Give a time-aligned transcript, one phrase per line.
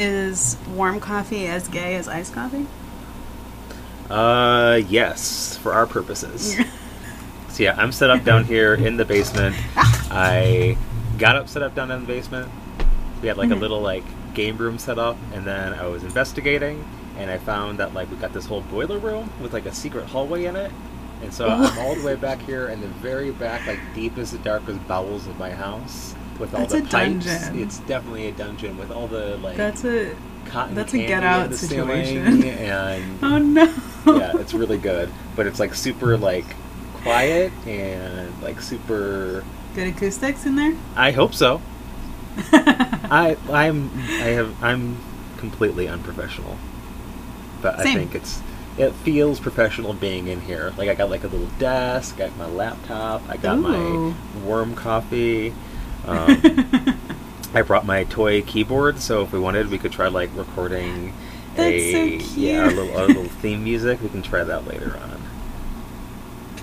[0.00, 2.66] is warm coffee as gay as iced coffee?
[4.08, 6.56] Uh, yes, for our purposes.
[7.48, 9.54] so yeah, I'm set up down here in the basement.
[9.76, 10.76] I
[11.18, 12.50] got up set up down in the basement.
[13.22, 13.60] We had like a Mhm.
[13.60, 14.04] little like
[14.34, 16.84] game room set up, and then I was investigating,
[17.18, 20.06] and I found that like we got this whole boiler room with like a secret
[20.06, 20.72] hallway in it.
[21.22, 24.86] And so I'm all the way back here in the very back, like deepest, darkest
[24.88, 27.24] bowels of my house, with all That's the a pipes.
[27.26, 27.58] dungeon.
[27.60, 30.14] It's definitely a dungeon with all the like That's a.
[30.46, 32.42] cotton that's a Get Out in the ceiling situation.
[32.44, 33.64] and Oh no.
[34.18, 35.10] yeah, it's really good.
[35.36, 36.46] But it's like super like
[37.02, 39.44] quiet and like super.
[39.74, 40.74] Good acoustics in there.
[40.96, 41.60] I hope so.
[42.52, 44.96] I I'm I have I'm
[45.36, 46.56] completely unprofessional,
[47.62, 48.40] but I think it's
[48.78, 50.72] it feels professional being in here.
[50.76, 53.60] Like I got like a little desk, I got my laptop, I got Ooh.
[53.60, 54.14] my
[54.44, 55.52] warm coffee.
[56.06, 56.96] Um,
[57.54, 61.12] I brought my toy keyboard, so if we wanted, we could try like recording
[61.56, 62.76] That's a so yeah, cute.
[62.78, 64.00] little, our little theme music.
[64.02, 65.19] We can try that later on.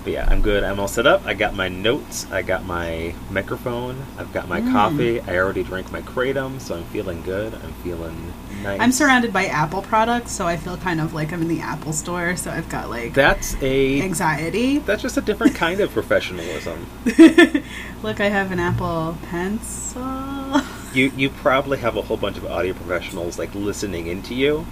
[0.08, 0.64] But yeah, I'm good.
[0.64, 1.26] I'm all set up.
[1.26, 2.26] I got my notes.
[2.32, 4.06] I got my microphone.
[4.16, 4.72] I've got my Mm.
[4.72, 5.20] coffee.
[5.20, 7.52] I already drank my kratom, so I'm feeling good.
[7.52, 8.80] I'm feeling nice.
[8.80, 11.92] I'm surrounded by Apple products, so I feel kind of like I'm in the Apple
[11.92, 12.36] store.
[12.36, 14.78] So I've got like That's a anxiety.
[14.78, 16.86] that's just a different kind of professionalism.
[18.02, 20.62] Look, I have an Apple Pencil.
[20.94, 24.64] You you probably have a whole bunch of audio professionals like listening into you,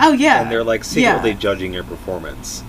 [0.00, 1.36] Oh yeah, and they're like secretly yeah.
[1.36, 2.64] judging your performance.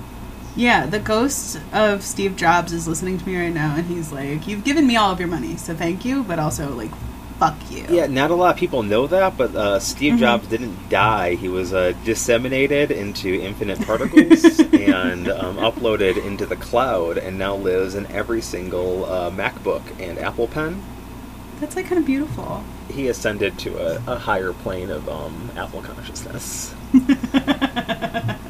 [0.56, 4.48] Yeah, the ghost of Steve Jobs is listening to me right now, and he's like,
[4.48, 6.92] "You've given me all of your money, so thank you, but also like,
[7.40, 10.20] fuck you." Yeah, not a lot of people know that, but uh, Steve Mhm.
[10.20, 11.36] Jobs didn't die.
[11.36, 17.56] He was uh, disseminated into infinite particles and um, uploaded into the cloud, and now
[17.56, 20.82] lives in every single uh, MacBook and Apple Pen.
[21.62, 22.62] that's like kind of beautiful.
[22.90, 26.76] He ascended to a, a higher plane of um, Apple consciousness.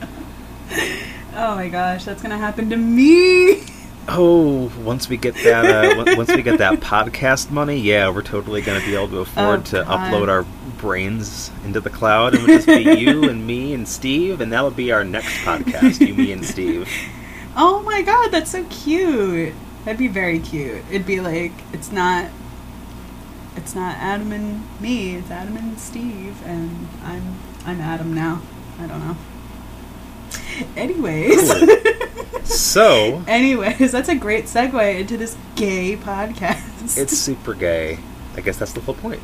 [1.43, 3.63] Oh my gosh, that's gonna happen to me.
[4.07, 8.61] Oh, once we get that, uh, once we get that podcast money, yeah, we're totally
[8.63, 10.11] going to be able to afford Oh, to God.
[10.11, 10.43] upload our
[10.79, 14.71] brains into the cloud, and it'll just be you and me and Steve, and that'll
[14.71, 16.89] be our next podcast, you, me, and Steve.
[17.55, 19.53] Oh my god, that's so cute.
[19.85, 20.83] That'd be very cute.
[20.89, 22.31] It'd be like it's not.
[23.55, 25.15] It's not Adam and me.
[25.15, 27.35] It's Adam and Steve, and I'm
[27.65, 28.41] I'm Adam now.
[28.79, 29.15] I don't know.
[30.75, 31.51] Anyways.
[32.45, 36.97] So Anyways, that's a great segue into this gay podcast.
[36.97, 37.99] it's super gay.
[38.35, 39.21] I guess that's the whole point.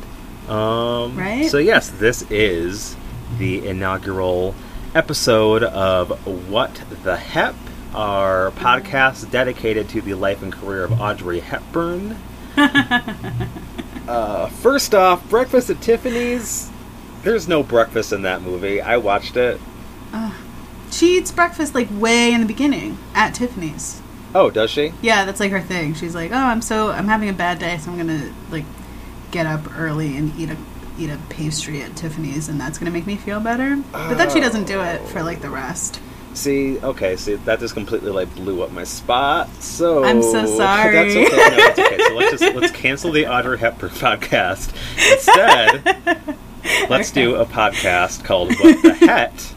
[0.48, 1.50] Um, Right?
[1.50, 2.96] So yes, this is
[3.38, 4.54] the inaugural
[4.94, 6.10] episode of
[6.48, 7.54] What the Hep,
[7.94, 12.16] our podcast dedicated to the life and career of Audrey Hepburn.
[14.08, 16.70] uh, first off, Breakfast at Tiffany's.
[17.22, 18.80] There's no breakfast in that movie.
[18.80, 19.60] I watched it.
[20.90, 24.00] She eats breakfast like way in the beginning at Tiffany's.
[24.34, 24.92] Oh, does she?
[25.00, 25.94] Yeah, that's like her thing.
[25.94, 28.64] She's like, "Oh, I'm so I'm having a bad day, so I'm gonna like
[29.30, 30.56] get up early and eat a
[30.98, 34.40] eat a pastry at Tiffany's, and that's gonna make me feel better." But then she
[34.40, 36.00] doesn't do it for like the rest.
[36.34, 39.48] See, okay, see that just completely like blew up my spot.
[39.62, 40.94] So I'm so sorry.
[40.94, 41.36] That's okay.
[41.36, 41.98] No, it's okay.
[42.06, 44.72] So let's just let's cancel the Audrey Hepburn podcast.
[45.12, 46.36] Instead,
[46.90, 49.54] let's do a podcast called "What the Het"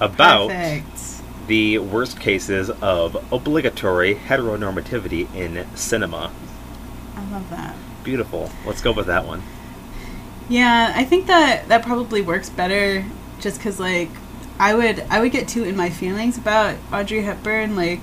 [0.00, 1.46] about Perfect.
[1.46, 6.32] the worst cases of obligatory heteronormativity in cinema.
[7.16, 7.74] I love that.
[8.04, 8.50] Beautiful.
[8.64, 9.42] Let's go with that one.
[10.48, 13.04] Yeah, I think that that probably works better
[13.40, 14.10] just cuz like
[14.58, 18.00] I would I would get too in my feelings about Audrey Hepburn like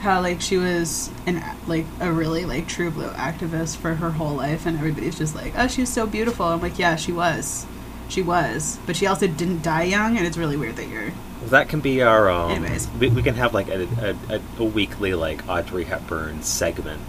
[0.00, 4.34] how like she was an like a really like true blue activist for her whole
[4.34, 7.66] life and everybody's just like, "Oh, she's so beautiful." I'm like, "Yeah, she was."
[8.12, 11.12] She was, but she also didn't die young and it's really weird that you're
[11.46, 12.30] That can be our.
[12.30, 12.88] Um, Anyways.
[13.00, 13.88] we, we can have like a,
[14.28, 17.00] a, a, weekly like Audrey Hepburn segment,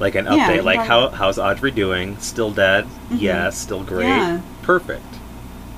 [0.00, 0.64] like an Yeah, update.
[0.64, 2.16] like how how's Audrey doing?
[2.20, 2.86] Still dead?
[3.10, 3.20] Mhm.
[3.20, 3.58] Yes.
[3.58, 4.06] Still great.
[4.08, 4.40] Yeah.
[4.62, 5.04] Perfect.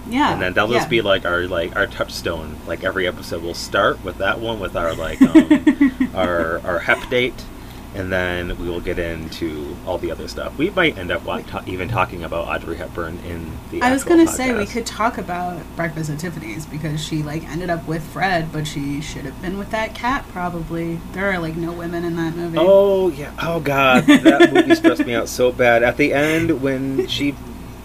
[0.08, 0.32] yeah.
[0.32, 0.78] and then that'll yeah.
[0.78, 2.56] just be like our like our touchstone.
[2.68, 7.10] Like every episode, we'll start with that one with our like um, our our Hep
[7.10, 7.44] date,
[7.94, 10.56] and then we will get into all the other stuff.
[10.58, 13.82] We might end up ta- even talking about Audrey Hepburn in the.
[13.82, 17.70] I was gonna say we could talk about Breakfast at Tiffany's because she like ended
[17.70, 21.00] up with Fred, but she should have been with that cat probably.
[21.12, 22.58] There are like no women in that movie.
[22.60, 23.32] Oh yeah!
[23.42, 25.82] Oh god, that movie stressed me out so bad.
[25.82, 27.34] At the end, when she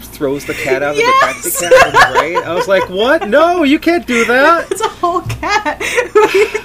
[0.00, 1.38] throws the cat out Yes!
[1.38, 2.36] of the taxi cab, right?
[2.36, 3.28] I was like, "What?
[3.28, 5.80] No, you can't do that!" it's a whole cat.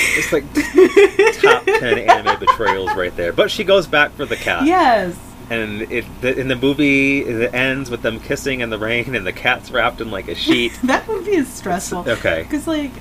[0.00, 0.44] It's like
[1.42, 3.32] top ten anime betrayals right there.
[3.32, 4.66] But she goes back for the cat.
[4.66, 5.16] yes,
[5.50, 9.26] and it the, in the movie it ends with them kissing in the rain, and
[9.26, 10.72] the cat's wrapped in like a sheet.
[10.84, 12.08] that movie is stressful.
[12.08, 12.42] Okay.
[12.42, 12.92] Because like,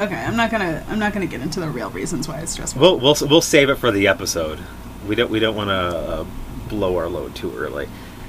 [0.00, 2.80] okay, I'm not gonna I'm not gonna get into the real reasons why it's stressful.
[2.80, 4.60] We'll we'll we'll save it for the episode.
[5.08, 6.26] We don't we don't want to uh,
[6.68, 7.88] blow our load too early.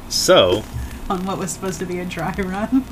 [0.09, 0.63] So
[1.09, 2.85] on what was supposed to be a dry run.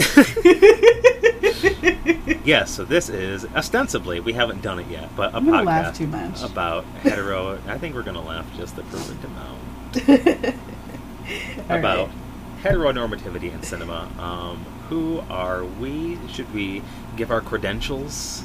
[2.44, 5.98] yes, so this is ostensibly we haven't done it yet, but a I'm podcast laugh
[5.98, 6.42] too much.
[6.42, 7.58] about hetero.
[7.66, 9.60] I think we're gonna laugh just the perfect amount
[11.68, 12.16] about right.
[12.62, 14.08] heteronormativity in cinema.
[14.18, 16.18] Um, who are we?
[16.28, 16.82] Should we
[17.16, 18.42] give our credentials?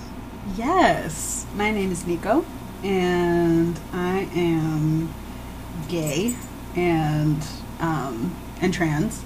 [0.55, 2.45] Yes, my name is Nico,
[2.83, 5.13] and I am
[5.87, 6.35] gay
[6.75, 7.43] and
[7.79, 9.23] um, and trans,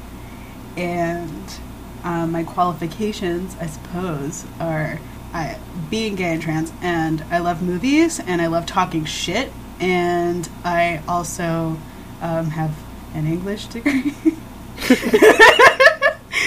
[0.78, 1.60] and
[2.04, 5.00] uh, my qualifications, I suppose, are
[5.34, 5.58] I,
[5.90, 11.02] being gay and trans, and I love movies, and I love talking shit, and I
[11.08, 11.78] also
[12.22, 12.76] um, have
[13.14, 14.12] an English degree.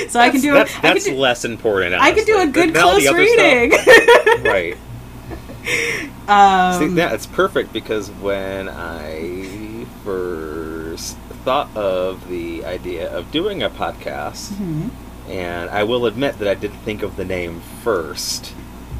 [0.08, 1.94] so I can do a, that's, can that's do- less important.
[1.94, 3.72] I could do a good now close reading.
[3.72, 4.76] stuff- right.
[6.28, 13.62] um, See, that it's perfect because when I first thought of the idea of doing
[13.62, 14.90] a podcast, mhm.
[15.28, 18.52] And I will admit that I didn't think of the name first.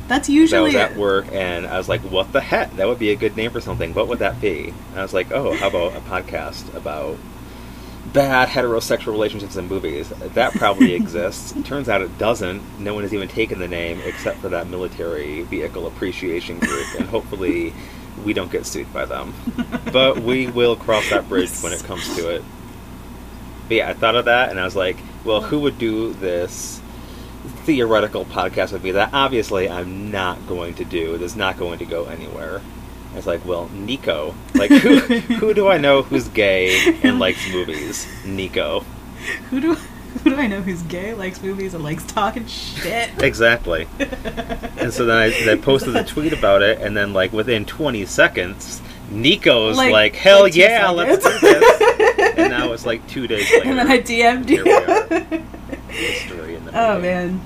[0.09, 2.75] That's That usually was at work, and I was like, "What the heck?
[2.77, 3.95] That would be a good name for something.
[3.95, 7.17] What would that be?" And I was like, "Oh, how about a podcast about
[8.13, 10.09] bad heterosexual relationships in movies?
[10.35, 12.63] That probably exists." Turns out it doesn't.
[12.81, 17.09] No one has even taken the name except for that military vehicle appreciation group, and
[17.09, 17.73] hopefully,
[18.25, 19.33] we don't get sued by them.
[19.93, 22.45] But we will cross that bridge when it comes to it.
[23.69, 26.81] But yeah, I thought of that, and I was like, "Well, who would do this?"
[27.65, 31.15] theoretical podcast with me that obviously I'm not going to do.
[31.15, 32.61] It is not going to go anywhere.
[33.15, 34.35] It's like, well, Nico.
[34.55, 38.07] Like, who, who do I know who's gay and likes movies?
[38.25, 38.81] Nico.
[39.51, 43.11] who do who do I know who's gay, likes movies, and likes talking shit?
[43.23, 43.89] Exactly.
[44.77, 47.65] And so then I, then I posted a tweet about it, and then, like, within
[47.65, 51.81] 20 seconds, Nico's like, Like- hell like yeah, let's do this.
[52.23, 53.65] and now it's like two days later.
[53.69, 54.63] and then I DM'd you.
[54.63, 56.49] are.
[56.49, 57.03] In the oh making.
[57.03, 57.41] man,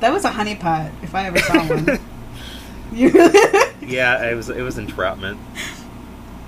[0.00, 0.92] that was a honeypot.
[1.02, 1.98] If I ever saw one,
[2.92, 3.68] you really.
[3.82, 5.38] Yeah, it was it was entrapment.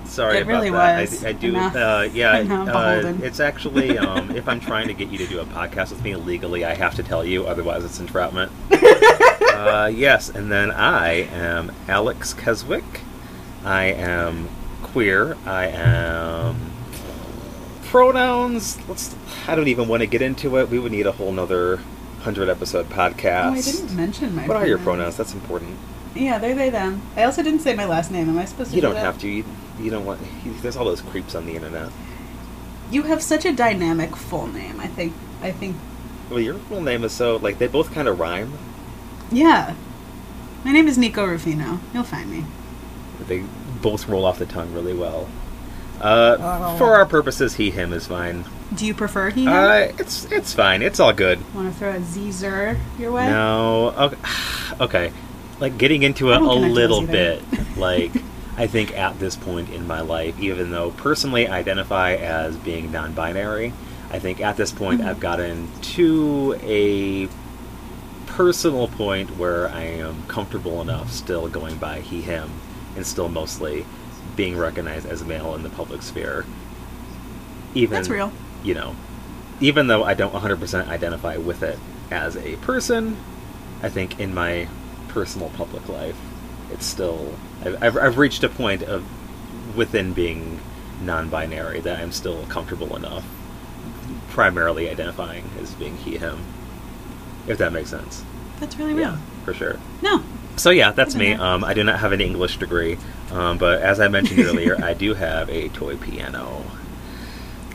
[0.05, 1.01] Sorry It about really that.
[1.01, 1.25] was.
[1.25, 1.57] I, I do.
[1.57, 5.45] Uh, yeah, uh, it's actually um, if I'm trying to get you to do a
[5.47, 8.53] podcast with me legally, I have to tell you, otherwise it's entrapment.
[8.71, 12.85] uh, yes, and then I am Alex Keswick.
[13.65, 14.51] I am
[14.83, 15.37] queer.
[15.47, 16.72] I am
[17.93, 18.79] pronouns.
[18.89, 19.15] Let's.
[19.47, 20.71] I don't even want to get into it.
[20.71, 21.77] We would need a whole nother
[22.23, 23.51] hundred episode podcast.
[23.51, 24.49] Oh, I didn't mention my.
[24.49, 25.17] what are your pronouns?
[25.19, 25.79] That's important.
[26.15, 27.03] Yeah, they, they, them.
[27.17, 28.29] I also didn't say my last name.
[28.29, 28.77] Am I supposed to?
[28.77, 29.05] You do don't that?
[29.05, 29.29] have to.
[29.29, 29.45] You,
[29.79, 30.21] you don't want.
[30.63, 31.91] There's all those creeps on the internet.
[32.91, 34.81] You have such a dynamic full name.
[34.81, 35.13] I think.
[35.43, 35.77] I think.
[36.31, 38.57] Well, your full name is so like they both kind of rhyme.
[39.31, 39.75] Yeah.
[40.65, 41.81] My name is Nico Rufino.
[41.93, 42.45] You'll find me.
[43.27, 43.45] They
[43.83, 45.29] both roll off the tongue really well.
[46.03, 46.77] Uh.
[46.79, 48.45] For our purposes, he him is fine.
[48.75, 49.47] Do you prefer he?
[49.47, 50.83] Uh, it's it's fine.
[50.83, 51.39] It's all good.
[51.55, 53.27] Want to throw a Z-zer your way?
[53.27, 54.17] No, okay.
[54.81, 55.13] okay.
[55.61, 57.43] Like getting into it a don't connect to little bit.
[57.77, 58.13] Like
[58.57, 62.93] I think at this point in my life, even though personally I identify as being
[62.93, 63.73] non-binary,
[64.11, 65.07] I think at this point Mhm.
[65.07, 67.29] I've gotten to a
[68.27, 72.51] personal point where I am comfortable enough still going by he him
[72.97, 73.85] and still mostly
[74.37, 76.45] being recognized as male in the public sphere.
[77.75, 78.33] Even That's real.
[78.63, 78.97] you know,
[79.61, 81.79] even though I don't 100% identify with it
[82.11, 83.17] as a person,
[83.83, 84.69] I think in my
[85.09, 86.17] personal public life,
[86.71, 87.35] it's still
[87.65, 89.05] I've, I've, I've reached a point of
[89.77, 90.61] within being
[91.01, 93.25] non-binary that I'm still comfortable enough,
[94.31, 96.41] primarily identifying as being he him.
[97.47, 98.25] If that makes sense.
[98.61, 99.03] That's really real.
[99.03, 99.79] Yeah, for sure.
[100.03, 100.23] No.
[100.57, 101.33] So yeah, that's me.
[101.33, 102.99] Um, I do not have an English degree,
[103.33, 106.65] um, but as I mentioned earlier, I do have a toy piano.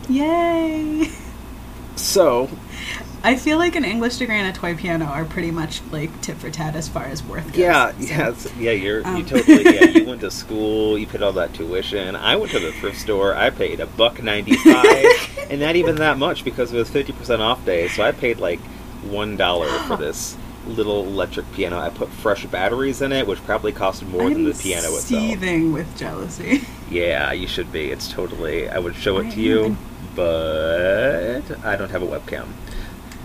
[0.09, 1.09] Yay!
[1.95, 2.49] So
[3.23, 6.37] I feel like an English degree and a toy piano are pretty much like tit
[6.37, 7.57] for tat as far as worth goes.
[7.57, 7.91] Yeah,
[8.33, 8.71] So- yeah, yeah.
[8.71, 9.25] You're you Um.
[9.25, 9.83] totally yeah.
[9.85, 10.97] You went to school.
[10.97, 12.15] You paid all that tuition.
[12.15, 13.35] I went to the thrift store.
[13.35, 15.05] I paid a buck ninety five,
[15.49, 17.87] and not even that much because it was fifty percent off day.
[17.89, 18.59] So I paid like
[19.03, 20.37] one dollar for this
[20.67, 21.79] little electric piano.
[21.79, 25.03] I put fresh batteries in it, which probably cost more than the piano itself.
[25.21, 26.62] seething with jealousy.
[26.89, 27.91] Yeah, you should be.
[27.91, 28.69] It's totally.
[28.69, 29.75] I would show it to you,
[30.15, 32.47] but I don't have a webcam.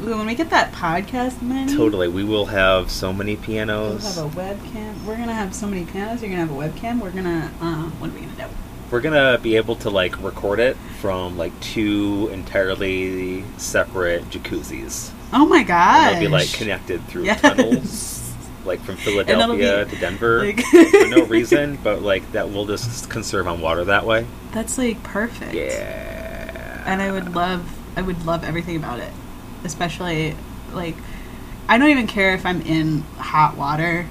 [0.03, 4.17] Ooh, when we get that podcast money, Totally, we will have so many We'll pianos.
[4.17, 5.05] have a webcam.
[5.05, 6.23] We're gonna have so many pianos.
[6.23, 7.01] You're gonna have a webcam.
[7.01, 7.53] We're gonna.
[7.61, 8.45] Uh, what are we gonna do?
[8.93, 15.11] We're gonna be able to like record it from like two entirely separate jacuzzis.
[15.33, 16.13] Oh my god!
[16.13, 17.41] they'll be like connected through Yes.
[17.41, 18.35] tunnels,
[18.67, 23.09] like from Philadelphia be, to Denver like- for no reason, but like that will just
[23.11, 24.27] conserve on water that way.
[24.53, 25.55] That's like perfect.
[25.55, 26.83] Yeah.
[26.87, 29.13] And I would love I would love everything about it.
[29.65, 30.37] Especially
[30.73, 30.97] like
[31.69, 34.07] I don't even care if I'm in hot water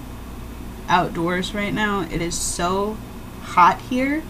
[0.89, 2.01] outdoors right now.
[2.01, 2.97] It is so
[3.43, 4.23] hot here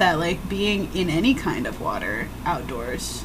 [0.00, 3.24] that like being in any kind of water outdoors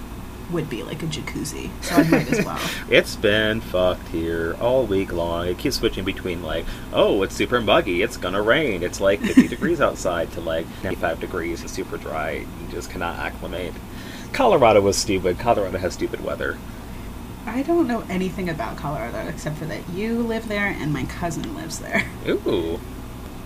[0.51, 1.71] would be like a jacuzzi.
[1.83, 2.59] So I might as well.
[2.89, 5.47] It's been fucked here all week long.
[5.47, 9.47] It keeps switching between like, oh, it's super muggy, it's gonna rain, it's like 50
[9.55, 12.31] degrees outside to like 95 degrees and super dry.
[12.61, 13.73] You just cannot acclimate.
[14.33, 15.39] Colorado was stupid.
[15.39, 16.57] Colorado has stupid weather.
[17.47, 21.55] I don't know anything about Colorado except for that you live there and my cousin
[21.55, 22.05] lives there.
[22.27, 22.79] Ooh,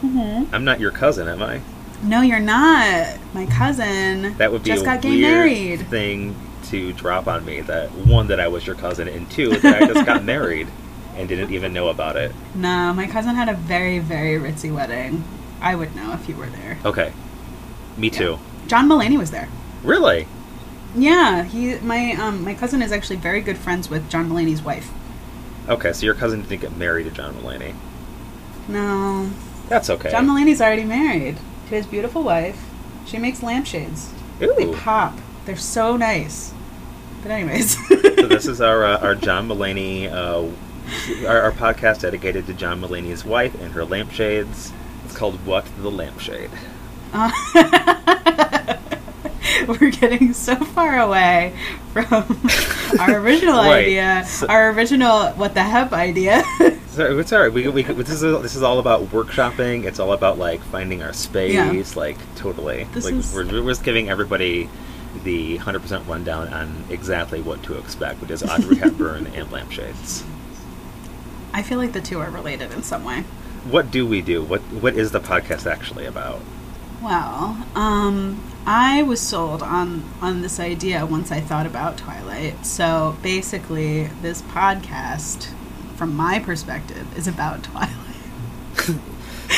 [0.01, 0.53] Mm-hmm.
[0.55, 1.61] I'm not your cousin, am I?
[2.01, 3.17] No, you're not.
[3.33, 5.87] My cousin That would be just a got gay weird married.
[5.87, 7.61] thing to drop on me.
[7.61, 10.67] That one, that I was your cousin, and two, that I just got married
[11.15, 12.31] and didn't even know about it.
[12.55, 15.23] No, my cousin had a very, very ritzy wedding.
[15.61, 16.77] I would know if you were there.
[16.85, 17.11] Okay,
[17.97, 18.39] me too.
[18.67, 19.49] John Mulaney was there.
[19.83, 20.27] Really?
[20.95, 24.89] Yeah, he my um my cousin is actually very good friends with John Mulaney's wife.
[25.67, 27.75] Okay, so your cousin didn't get married to John Mulaney.
[28.67, 29.29] No,
[29.67, 30.11] That's okay.
[30.11, 31.37] John Mulaney's already married
[31.69, 32.59] to his beautiful wife.
[33.05, 34.11] She makes lampshades.
[34.39, 34.75] They Ooh.
[34.75, 35.17] pop.
[35.45, 36.53] They're so nice.
[37.21, 37.95] But anyways, so
[38.27, 40.47] this is our uh, our John Mulaney, uh,
[41.27, 44.71] our, our podcast dedicated to John Mulaney's wife and her lampshades.
[45.05, 46.51] It's called What the Lampshade.
[47.13, 47.31] Uh,
[49.81, 51.53] we're getting so far away
[51.93, 52.07] from
[52.99, 53.85] our original Right.
[53.85, 56.43] idea, So- our original what the hep idea.
[56.89, 57.53] Sorry, it's all right.
[57.53, 59.85] We, we, this is this is all about workshopping.
[59.85, 61.53] It's all about like finding our space.
[61.53, 61.83] Yeah.
[61.95, 62.85] Like totally.
[62.93, 64.69] This like is- we're, we're just giving everybody
[65.23, 70.23] the hundred percent rundown on exactly what to expect, which is Audrey Hepburn and lampshades.
[71.53, 73.21] I feel like the two are related in some way.
[73.69, 74.41] What do we do?
[74.43, 76.39] What what is the podcast actually about?
[77.01, 82.65] Well, um, I was sold on on this idea once I thought about Twilight.
[82.65, 85.49] So basically, this podcast,
[85.95, 87.95] from my perspective, is about Twilight.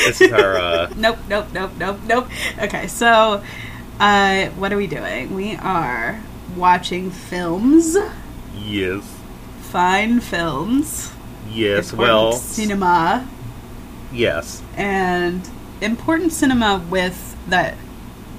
[0.06, 2.28] This is our uh, nope, nope, nope, nope, nope.
[2.58, 3.44] Okay, so
[4.00, 5.34] uh, what are we doing?
[5.34, 6.18] We are
[6.56, 7.94] watching films,
[8.56, 9.04] yes
[9.72, 11.10] fine films,
[11.50, 11.94] yes.
[11.94, 13.26] Well, cinema,
[14.12, 14.62] yes.
[14.76, 15.48] and
[15.80, 17.74] important cinema with that.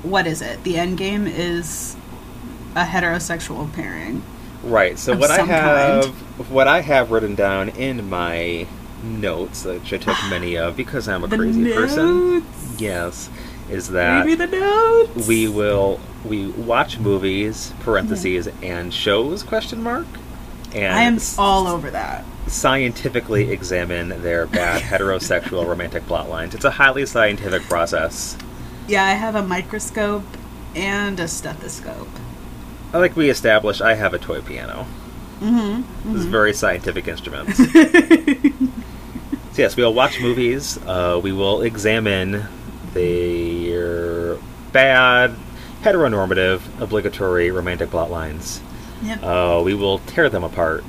[0.04, 0.64] What is it?
[0.64, 1.96] The end game is
[2.76, 4.24] a heterosexual pairing.
[4.64, 4.98] Right.
[4.98, 6.50] So what I have, kind.
[6.50, 8.68] what I have written down in my
[9.04, 12.46] notes, which I took many of because I'm a The crazy person.
[12.78, 13.30] Yes,
[13.70, 15.28] is that the notes.
[15.28, 20.06] we will we watch movies parentheses and shows question mark
[20.74, 22.24] and I am all over that.
[22.48, 26.56] scientifically examine their bad heterosexual romantic plot lines.
[26.56, 28.38] It's a highly scientific process.
[28.88, 30.26] Yeah, I have a microscope
[30.76, 32.10] and a stethoscope.
[32.94, 34.86] I like we established, I have a toy piano.
[35.40, 36.14] Mm-hmm.
[36.14, 37.60] This is very scientific instruments.
[39.54, 40.80] So yes, we'll watch movies.
[40.84, 42.48] Uh, we will examine
[42.96, 44.36] their
[44.72, 45.36] bad,
[45.84, 48.62] heteronormative, obligatory romantic plot lines.
[49.04, 49.22] Yep.
[49.22, 50.84] Uh, we will tear them apart,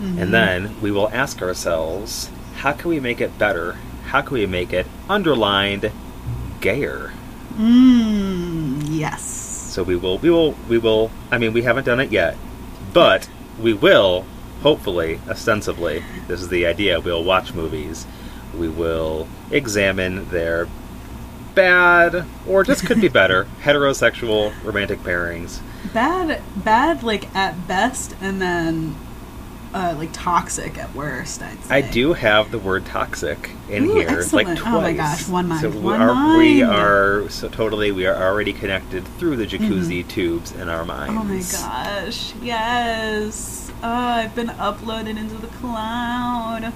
[0.00, 0.18] Mhm.
[0.22, 3.78] and then we will ask ourselves, how can we make it better?
[4.06, 5.90] How can we make it underlined
[6.60, 7.10] gayer?
[7.56, 9.22] Mm, yes.
[9.22, 11.10] So we will, we will, we will.
[11.30, 12.36] I mean, we haven't done it yet,
[12.92, 13.28] but
[13.60, 14.24] we will.
[14.62, 16.98] Hopefully, ostensibly, this is the idea.
[16.98, 18.06] We'll watch movies.
[18.56, 20.68] We will examine their
[21.54, 25.60] bad, or just could be better, heterosexual romantic pairings.
[25.92, 28.96] Bad, bad, like at best, and then
[29.74, 31.42] uh, like toxic at worst.
[31.42, 31.74] I'd say.
[31.74, 34.62] I do have the word toxic in Ooh, here, like twice.
[34.64, 38.14] Oh my gosh, one mind, So we one are, we are so totally we are
[38.16, 41.14] already connected through the jacuzzi tubes in our minds.
[41.20, 42.34] Oh my gosh!
[42.40, 43.70] Yes.
[43.82, 46.72] Oh, I've been uploaded into the cloud.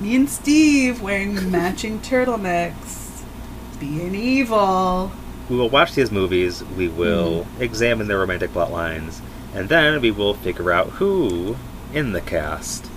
[0.00, 3.22] Me and Steve wearing matching turtlenecks,
[3.78, 5.12] being evil.
[5.48, 7.62] We will watch these movies, we will Mm-hmm.
[7.62, 9.20] examine their romantic plot lines,
[9.54, 11.56] and then we will figure out who
[11.94, 12.88] in the cast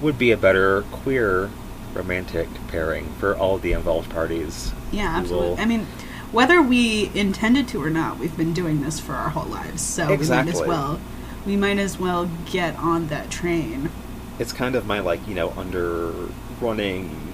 [0.00, 1.50] would be a better queer
[1.94, 4.72] romantic pairing for all the involved parties.
[4.90, 5.58] Yeah, absolutely.
[5.58, 5.86] I mean,
[6.32, 10.10] whether we intended to or not, we've been doing this for our whole lives, so
[10.12, 10.52] exactly.
[10.52, 11.00] we might as well
[11.46, 13.90] we might as well get on that train.
[14.38, 16.12] It's kind of my like, you know, under
[16.60, 17.32] running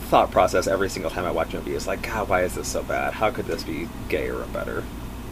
[0.00, 2.68] thought process every single time I watch a movie is like, God, why is this
[2.68, 3.14] so bad?
[3.14, 4.84] How could this be gayer and better?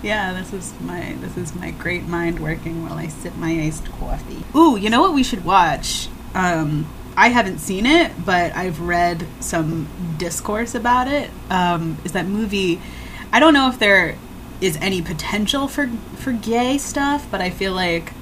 [0.05, 3.91] Yeah, this is my this is my great mind working while I sip my iced
[3.93, 4.45] coffee.
[4.55, 6.09] Ooh, you know what we should watch?
[6.35, 11.31] Um, I haven't seen it, but I've read some discourse about it.
[11.49, 12.83] Um, is that movie?
[13.33, 14.17] I don't know if there
[14.61, 18.13] is any potential for for gay stuff, but I feel like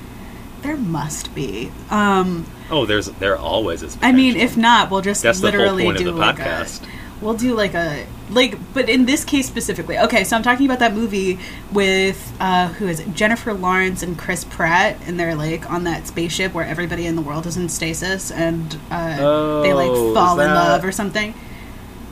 [0.62, 1.72] there must be.
[1.90, 3.98] Um, Oh, there's there always is.
[4.00, 6.84] I mean, if not, we'll just That's the whole literally do like podcast.
[6.84, 6.88] a.
[7.20, 10.24] We'll do like a like, but in this case specifically, okay.
[10.24, 11.38] So I'm talking about that movie
[11.72, 13.14] with uh, who is it?
[13.14, 17.22] Jennifer Lawrence and Chris Pratt, and they're like on that spaceship where everybody in the
[17.22, 19.16] world is in stasis, and uh,
[19.62, 21.34] they Oh, like fall in love or something.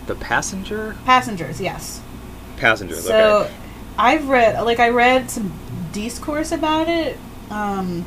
[0.07, 2.01] the passenger, Passengers, yes.
[2.57, 3.05] passengers.
[3.05, 3.55] So okay.
[3.99, 5.53] I've read like I read some
[5.93, 7.17] discourse about it.
[7.51, 8.05] Um,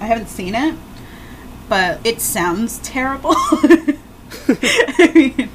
[0.00, 0.74] I haven't seen it,
[1.68, 3.34] but it sounds terrible.
[4.48, 5.48] I mean,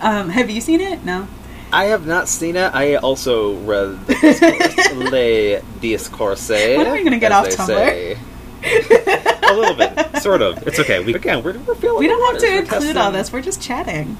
[0.00, 1.04] um, have you seen it?
[1.04, 1.26] No.
[1.74, 2.72] I have not seen it.
[2.72, 6.48] I also read the discourse, Le Discourse.
[6.50, 7.74] When are we gonna get as off Tumblr?
[7.76, 8.18] say.
[8.64, 10.66] a little bit, sort of.
[10.66, 11.02] It's okay.
[11.02, 11.98] We again, we're, we're feeling.
[11.98, 13.32] We don't have to include testing- all this.
[13.32, 14.16] We're just chatting.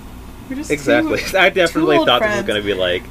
[0.50, 1.18] We're just Exactly.
[1.18, 3.04] two- I definitely thought this was going to be like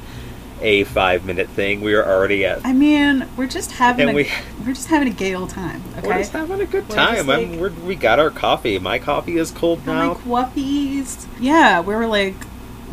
[0.60, 1.80] a five minute thing.
[1.80, 2.64] We are already at.
[2.66, 4.30] I mean, we're just having And a we-
[4.64, 5.82] we, are just having a gay old time.
[5.98, 6.06] Okay.
[6.06, 7.30] We're just having a good We're time.
[7.30, 8.78] I'm, we're, we got our coffee.
[8.78, 10.10] My coffee is cold now.
[10.14, 11.26] Like whoopies.
[11.40, 12.36] Yeah, we were like,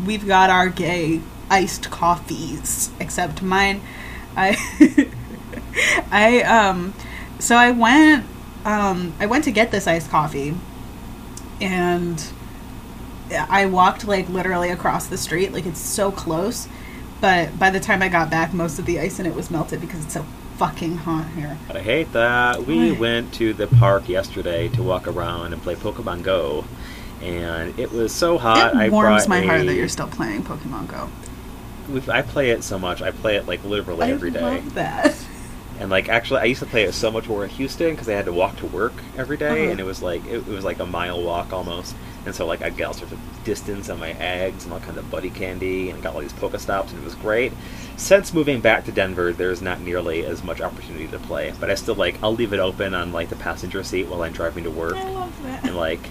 [0.04, 1.20] we've got our gay
[1.52, 2.90] iced coffees.
[2.98, 3.80] Except mine,
[4.36, 4.56] I,
[6.10, 6.94] I um,
[7.38, 8.26] so I went,
[8.64, 10.54] um, I went to get this iced coffee,
[11.60, 12.24] and
[13.30, 15.52] I walked like literally across the street.
[15.52, 16.68] Like it's so close,
[17.20, 19.80] but by the time I got back, most of the ice in it was melted
[19.80, 20.24] because it's so
[20.56, 21.58] fucking hot here.
[21.66, 22.64] But I hate that.
[22.66, 22.98] We Why?
[22.98, 26.64] went to the park yesterday to walk around and play Pokemon Go,
[27.20, 28.74] and it was so hot.
[28.74, 31.10] it I warms my heart that you're still playing Pokemon Go.
[32.08, 33.02] I play it so much.
[33.02, 34.40] I play it like literally every I day.
[34.40, 35.14] love that.
[35.80, 38.12] And like actually, I used to play it so much more in Houston because I
[38.12, 39.70] had to walk to work every day, Uh-huh.
[39.72, 41.94] and it was like it, it was like a mile walk almost.
[42.24, 44.98] And so like I get all sorts of distance on my eggs and all kinds
[44.98, 47.52] of buddy candy, and got all these PokeStops, and it was great.
[47.96, 51.74] Since moving back to Denver, there's not nearly as much opportunity to play, but I
[51.74, 54.70] still like I'll leave it open on like the passenger seat while I'm driving to
[54.70, 55.64] work, I love that.
[55.64, 56.10] and like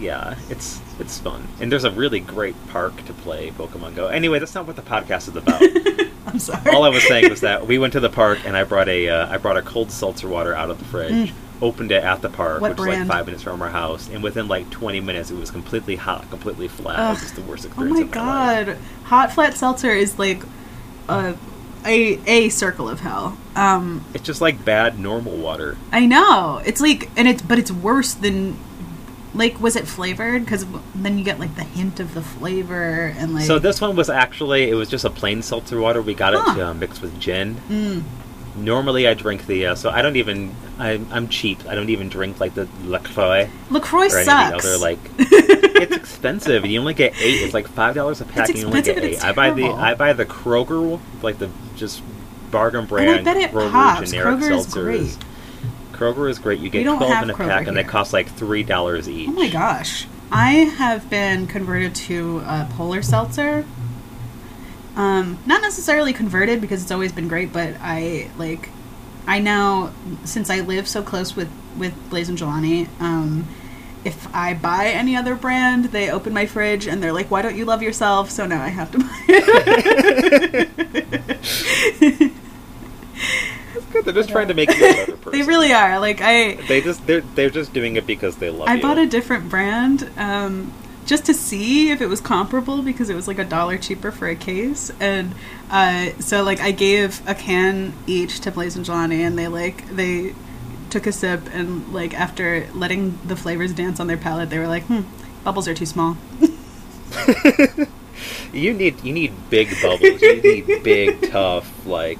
[0.00, 1.46] yeah, it's it's fun.
[1.60, 4.06] And there's a really great park to play Pokemon Go.
[4.08, 5.62] Anyway, that's not what the podcast is about.
[6.26, 6.70] I'm sorry.
[6.74, 9.08] All I was saying was that we went to the park and I brought a
[9.08, 11.32] uh, I brought a cold seltzer water out of the fridge, Mm.
[11.62, 14.22] opened it at the park, What which was like five minutes from our house, and
[14.22, 16.98] within like 20 minutes it was completely hot, completely flat.
[16.98, 17.16] Ugh.
[17.16, 18.66] It was the worst Oh experience my of my life.
[18.66, 20.42] god, hot flat seltzer is like
[21.08, 21.34] a
[21.84, 23.36] a a circle of hell.
[23.56, 25.76] Um, It's just like bad normal water.
[25.92, 28.56] I know it's like, and it's but it's worse than
[29.34, 30.44] like was it flavored?
[30.44, 33.96] Because then you get like the hint of the flavor and like So this one
[33.96, 36.02] was actually it was just a plain seltzer water.
[36.02, 36.52] We got Huh.
[36.52, 37.56] it to, uh, mixed with gin.
[37.68, 38.02] Mm,
[38.56, 41.64] Normally I drink the uh, so I don't even I, I'm cheap.
[41.68, 44.64] I don't even drink like the LaCroix LaCroix or sucks.
[44.64, 46.66] other like it's expensive.
[46.66, 47.42] You only get eight.
[47.42, 49.14] It's like five dollars a pack, and you only get eight.
[49.16, 49.66] and I buy the.
[49.66, 52.02] I buy the Kroger, like the just
[52.50, 54.10] bargain and brand I bet it Kroger pops.
[54.10, 55.16] generic Kroger is great.
[56.00, 56.60] Kroger is great.
[56.60, 57.90] You get don't twelve have in a Kroger pack, and they here.
[57.90, 59.28] cost like three dollars each.
[59.28, 60.06] Oh my gosh.
[60.32, 63.66] I have been converted to a polar seltzer.
[64.96, 68.70] Um, not necessarily converted because it's always been great, but I like
[69.26, 69.92] I now
[70.24, 73.46] since I live so close with with Blaze and Jelani, um
[74.02, 77.56] if I buy any other brand, they open my fridge and they're like, "Why don't
[77.56, 79.24] you love yourself?" So now I have to buy
[82.08, 82.32] it.
[83.92, 84.04] Good.
[84.04, 85.32] They're just trying to make you a better person.
[85.38, 85.98] they really are.
[86.00, 88.70] Like I They just they're they're just doing it because they love it.
[88.70, 88.82] I you.
[88.82, 90.72] bought a different brand um,
[91.06, 94.28] just to see if it was comparable because it was like a dollar cheaper for
[94.28, 95.34] a case, and
[95.70, 99.88] uh, so like I gave a can each to Blaze and Jelani, and they like
[99.90, 100.34] they
[100.90, 104.68] took a sip, and like after letting the flavors dance on their palate, they were
[104.68, 105.00] like, "Hmm,
[105.42, 106.16] bubbles are too small."
[108.52, 110.20] You need you need big bubbles.
[110.22, 112.18] You need big tough like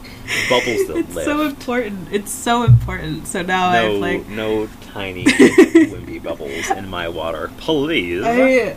[0.49, 1.27] bubbles that It's lift.
[1.27, 2.09] so important.
[2.13, 3.27] It's so important.
[3.27, 8.23] So now no, I've like no tiny wimpy bubbles in my water, please.
[8.25, 8.77] I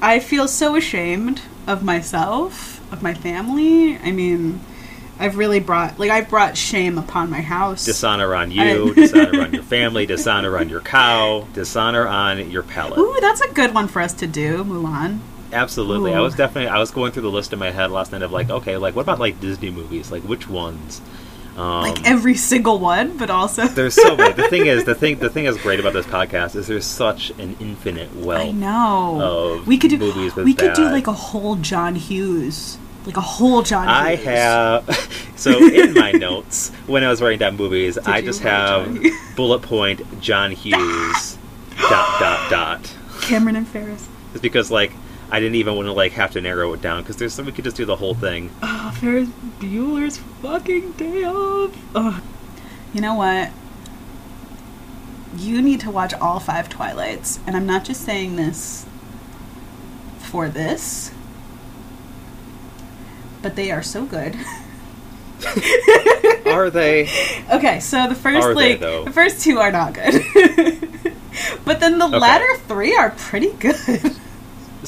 [0.00, 3.96] I feel so ashamed of myself, of my family.
[3.98, 4.60] I mean,
[5.18, 7.84] I've really brought like I've brought shame upon my house.
[7.84, 12.98] Dishonor on you, dishonor on your family, dishonor on your cow, dishonor on your palate.
[12.98, 15.18] Ooh, that's a good one for us to do, Mulan.
[15.52, 16.14] Absolutely.
[16.14, 18.32] I was definitely I was going through the list in my head last night of
[18.32, 20.10] like, okay, like what about like Disney movies?
[20.12, 21.00] Like which ones
[21.56, 24.32] Um, like every single one, but also there's so many.
[24.34, 27.30] The thing is, the thing, the thing is great about this podcast is there's such
[27.30, 28.46] an infinite wealth.
[28.46, 29.56] I know.
[29.58, 33.16] of we could do movies with we could do like a whole John Hughes, like
[33.16, 33.96] a whole John Hughes.
[33.96, 34.24] I Hughes.
[34.26, 38.96] have so in my notes when I was writing down movies, I just have
[39.34, 41.38] bullet point John Hughes
[41.90, 42.94] dot dot dot.
[43.22, 44.06] Cameron and Ferris.
[44.32, 44.92] It's because like
[45.30, 47.52] I didn't even want to like have to narrow it down because there's some we
[47.52, 48.50] could just do the whole thing.
[48.62, 49.28] Ah, oh, Ferris
[49.60, 51.76] Bueller's fucking day off.
[51.94, 52.22] Ugh.
[52.94, 53.50] You know what?
[55.36, 58.86] You need to watch all five Twilights, and I'm not just saying this
[60.18, 61.12] for this,
[63.42, 64.34] but they are so good.
[66.46, 67.08] Are they?
[67.52, 69.04] Okay, so the first Are like though?
[69.04, 70.14] the first two are not good.
[71.64, 74.16] but then the latter three are pretty good.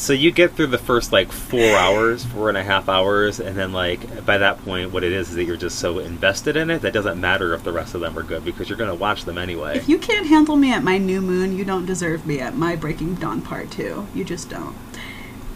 [0.00, 3.54] So you get through the first like four hours, four and a half hours, and
[3.54, 6.70] then like by that point, what it is is that you're just so invested in
[6.70, 8.94] it that doesn't matter if the rest of them are good because you're going to
[8.96, 9.76] watch them anyway.
[9.76, 12.76] If you can't handle me at my new moon, you don't deserve me at my
[12.76, 14.06] Breaking Dawn part two.
[14.14, 14.74] You just don't.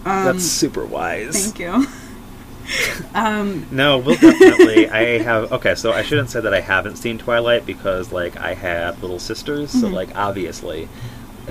[0.04, 1.42] Um, That's super wise.
[1.42, 1.86] thank you.
[3.14, 4.90] um, No, we'll definitely.
[4.90, 5.52] I have.
[5.52, 9.18] Okay, so I shouldn't say that I haven't seen Twilight because, like, I have little
[9.18, 9.92] sisters, so, Mhm.
[9.92, 10.90] like, obviously,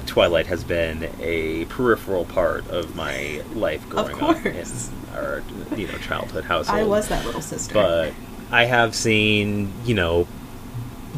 [0.02, 4.66] Twilight has been a peripheral part of my life growing up in
[5.14, 5.44] our,
[5.76, 6.80] you know, childhood household.
[6.80, 7.74] I was that little sister.
[7.74, 8.14] but
[8.52, 10.28] I have seen, you know,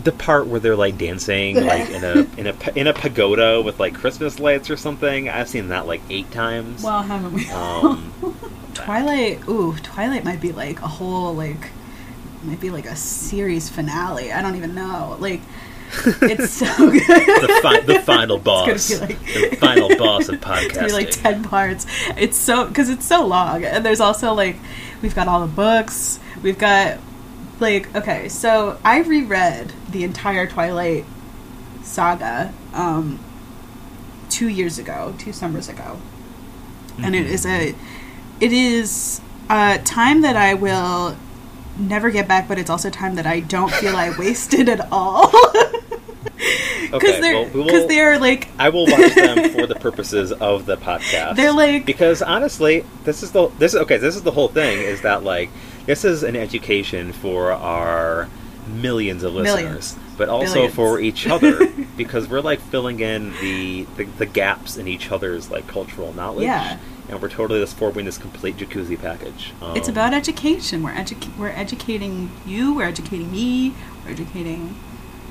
[0.04, 3.80] the part where they're like dancing, like in a in a in a pagoda with
[3.80, 5.30] like Christmas lights or something.
[5.30, 6.84] I've seen that like eight times.
[6.84, 7.50] well, haven't we?
[7.50, 8.14] um,
[8.74, 9.48] Twilight.
[9.48, 11.70] Ooh, Twilight might be like a whole like,
[12.44, 14.32] might be like a series finale.
[14.34, 15.16] I don't even know.
[15.20, 15.42] Like,
[16.22, 17.02] it's so good.
[17.02, 20.88] the, fi- the final boss, It's like- the final boss of It's podcasting.
[20.88, 21.86] be like 10 parts.
[22.18, 23.64] It's so, because it's so long.
[23.64, 24.58] And there's also like,
[25.02, 26.20] we've got all the books.
[26.42, 26.98] We've got,
[27.60, 31.06] like, okay, so I reread the entire Twilight
[31.84, 33.20] saga um,
[34.30, 36.00] two years ago, two summers ago.
[36.98, 37.76] And it is a,
[38.40, 41.16] it is a time that I will
[41.78, 45.32] never get back, but it's also time that I don't feel I wasted at all.
[45.32, 50.66] Because Okay, they're, well, because they're like, I will watch them for the purposes of
[50.66, 51.36] the podcast.
[51.36, 53.98] They're like- because honestly, this is the this is okay.
[53.98, 54.80] This is the whole thing.
[54.80, 55.50] Is that like
[55.86, 58.30] this is an education for our
[58.68, 59.98] millions of listeners, Millions.
[60.18, 60.76] But also Billions.
[60.76, 61.66] for each other
[61.98, 66.46] because we're like filling in the, the the gaps in each other's like cultural knowledge.
[66.46, 66.78] Yeah.
[67.08, 69.54] And we're totally just forming this complete jacuzzi package.
[69.62, 70.82] Um, It's about education.
[70.82, 72.74] We're educa- we're educating you.
[72.76, 73.76] We're educating me.
[74.04, 74.76] We're educating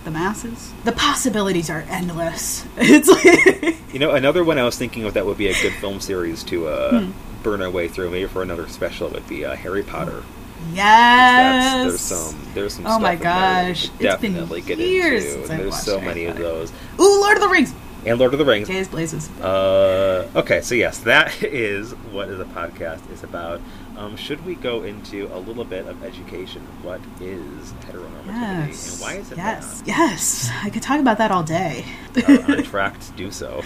[0.05, 0.73] the masses.
[0.85, 2.65] The possibilities are endless.
[2.77, 5.73] It's like You know, another one I was thinking of that would be a good
[5.75, 7.11] film series to uh, Hmm.
[7.43, 10.23] burn our way through, maybe for another special, it would be uh, Harry Potter.
[10.73, 11.85] Yes.
[11.89, 12.87] There's some, there's some.
[12.87, 13.91] Oh my in there that we gosh.
[14.01, 15.39] It's been years into.
[15.39, 17.75] since I've there's so many of those, Ooh, Lord of the Rings.
[18.07, 18.69] and Lord of the Rings.
[18.69, 19.29] Days Blazes.
[19.41, 23.61] Uh, okay, so yes, that is what the podcast is about.
[23.97, 26.63] Um, should we go into a little bit of education?
[26.83, 28.27] What is heteronormativity,
[28.67, 28.93] Yes.
[28.95, 29.83] and why is it yes.
[29.87, 30.51] Yes.
[30.65, 31.85] I could talk about that all day.
[32.13, 32.29] bad?
[32.51, 33.63] Are on track to do so.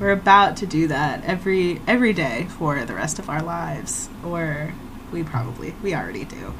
[0.00, 4.74] We're about to do that every every day for the rest of our lives, or
[5.12, 6.54] we probably we already do.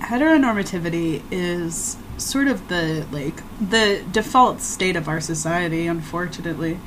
[0.00, 6.78] Heteronormativity is sort of the like the default state of our society, unfortunately.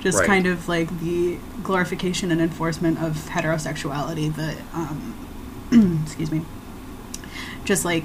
[0.00, 0.26] Just Right.
[0.26, 4.34] kind of like the glorification and enforcement of heterosexuality.
[4.34, 5.14] The um,
[6.04, 6.42] excuse me.
[7.64, 8.04] Just like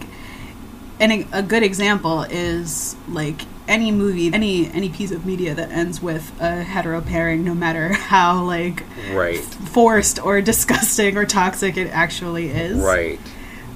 [1.00, 5.70] and a, a good example is like any movie any any piece of media that
[5.72, 11.78] ends with a hetero pairing no matter how like Right, forced or disgusting or toxic
[11.78, 13.20] it actually is right.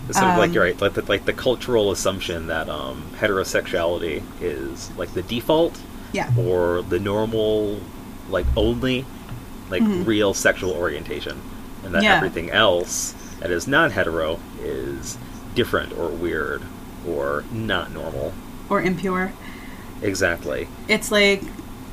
[0.08, 3.06] It's sort of like Um, you're right, like the, like the cultural assumption that um,
[3.20, 5.80] heterosexuality is like the default
[6.14, 7.80] yeah or the normal,
[8.30, 9.06] like only,
[9.72, 10.06] like Mhm.
[10.06, 11.42] real sexual orientation,
[11.84, 12.18] and that Yeah.
[12.18, 15.18] everything else that is non-hetero is
[15.56, 16.62] different or weird
[17.08, 18.34] or not normal.
[18.70, 19.32] or impure
[20.02, 20.68] Exactly.
[20.88, 21.42] it's like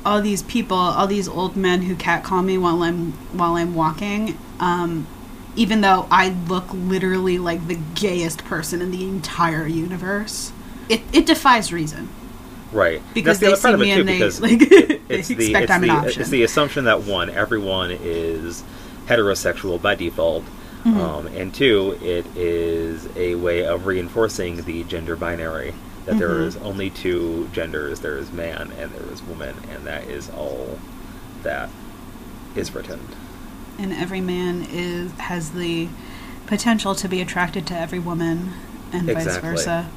[0.05, 4.37] all these people all these old men who catcall me while i'm while i'm walking
[4.59, 5.07] um
[5.55, 10.51] even though i look literally like the gayest person in the entire universe
[10.89, 12.09] it, it defies reason
[12.73, 13.03] Right.
[13.13, 14.61] Because That's the they other part see of it me too, and they, because like,
[14.89, 16.21] it- it's the it's I'm an the, option.
[16.21, 18.63] it's the assumption that one, everyone is
[19.05, 20.43] heterosexual by default,
[20.83, 20.95] Mhm.
[20.97, 26.45] um, and two, it is a way of reinforcing the gender binary that there Mhm.
[26.47, 30.79] is only two genders: there is man and there is woman, and that is all
[31.43, 31.69] that
[32.55, 32.99] is written.
[33.79, 35.87] and every man is has the
[36.45, 38.51] potential to be attracted to every woman
[38.91, 39.87] and vice versa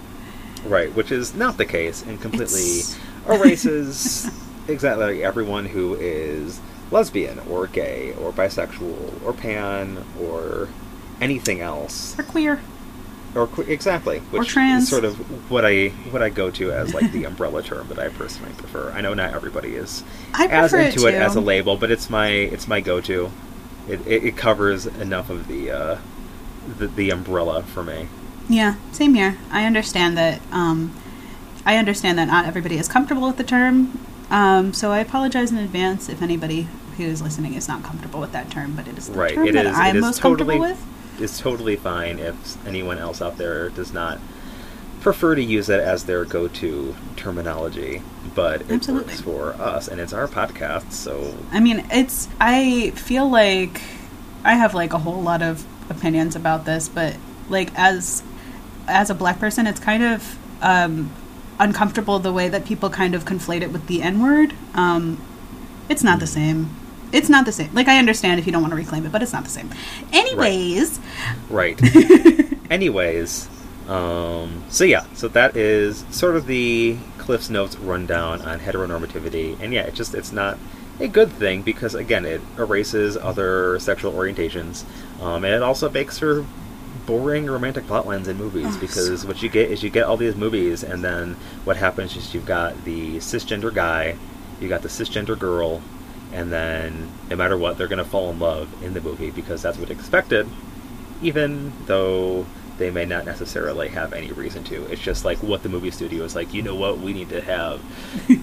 [0.67, 2.81] Right, which is not the case and completely
[3.29, 4.31] erases
[4.69, 10.69] exactly everyone who is lesbian or gay or bisexual or pan or
[11.21, 12.61] anything else Or queer.
[13.35, 14.85] Or exactly which trans.
[14.85, 15.17] is sort of
[15.51, 18.91] what I what I go to as like the umbrella term that I personally prefer.
[18.93, 21.17] I know not everybody is I as into it, too.
[21.19, 23.31] as a label, but it's my it's my go to.
[23.89, 25.99] It, it, it covers enough of the, uh,
[26.79, 28.09] the the umbrella for me.
[28.49, 29.39] Yeah, same here.
[29.51, 30.41] I understand that.
[30.51, 30.93] Um,
[31.65, 33.99] I understand that not everybody is comfortable with the term.
[34.31, 38.33] Um, so I apologize in advance if anybody who is listening is not comfortable with
[38.33, 38.75] that term.
[38.75, 40.96] But it is the Right, term it that is- I'm most totally- comfortable with.
[41.19, 44.19] It's totally fine if anyone else out there does not
[45.01, 48.03] prefer to use it as their go-to terminology,
[48.35, 49.13] but it Absolutely.
[49.13, 52.29] works for us, and it's our podcast, so I mean, it's.
[52.41, 53.81] I feel like
[54.43, 57.17] I have like a whole lot of opinions about this, but
[57.49, 58.23] like as
[58.89, 61.13] as a black person, it's kind of um,
[61.59, 64.55] uncomfortable the way that people kind of conflate it with the N word.
[64.75, 65.25] Um,
[65.89, 66.75] it's not the same.
[67.13, 67.73] It's not the same.
[67.75, 69.71] Like I understand if you don't want to reclaim it, but it's not the same.
[70.13, 70.99] Anyways,
[71.49, 71.79] right.
[72.71, 73.49] Anyways,
[73.89, 79.73] um, so yeah, so that is sort of the Cliff's Notes rundown on heteronormativity, and
[79.73, 80.59] yeah, it just it's not
[80.99, 84.85] a good thing because again, it erases other sexual orientations,
[85.21, 86.45] um, and it also makes for
[87.07, 90.05] boring romantic plot lines in movies Oh, because so- what you get is you get
[90.05, 94.17] all these movies, and then what happens is you've got the cisgender guy,
[94.61, 95.83] you got the cisgender girl,
[96.37, 99.63] and then no matter what, they're going to fall in love in the movie because
[99.63, 100.47] that's what expected,
[101.23, 102.45] even though
[102.77, 104.85] they may not necessarily have any reason to.
[104.93, 106.53] It's just like what the movie studio is like.
[106.53, 106.99] You know what?
[106.99, 107.81] We need to have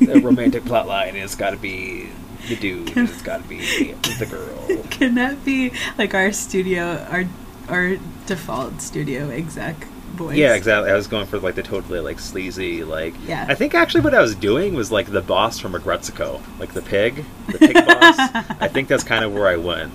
[0.10, 1.10] a romantic plot line.
[1.10, 2.10] and It's got to be
[2.48, 2.98] the dude.
[2.98, 3.60] and It's got to be
[3.94, 4.84] the girl.
[4.90, 7.26] can that be like our studio, our
[7.70, 10.36] our default studio exec voice?
[10.38, 10.90] Yeah, exactly.
[10.92, 13.14] I was going for like the totally like sleazy like.
[13.28, 13.46] Yeah.
[13.48, 16.82] I think actually what I was doing was like the boss from Aggretsuko, like the
[16.82, 18.16] pig, the pig boss.
[18.60, 19.92] I think that's kind of where I went.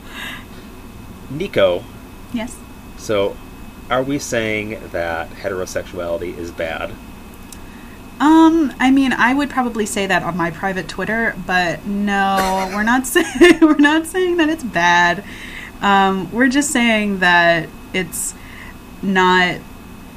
[1.31, 1.85] Nico,
[2.33, 2.57] Yes.
[2.96, 3.37] so
[3.90, 6.90] are we saying that heterosexuality is bad?
[8.20, 12.83] Um, I mean, I would probably say that on my private Twitter, but no, we're
[12.83, 15.22] not saying we're not saying that it's bad.
[15.81, 18.35] Um, we're just saying that it's
[19.02, 19.59] not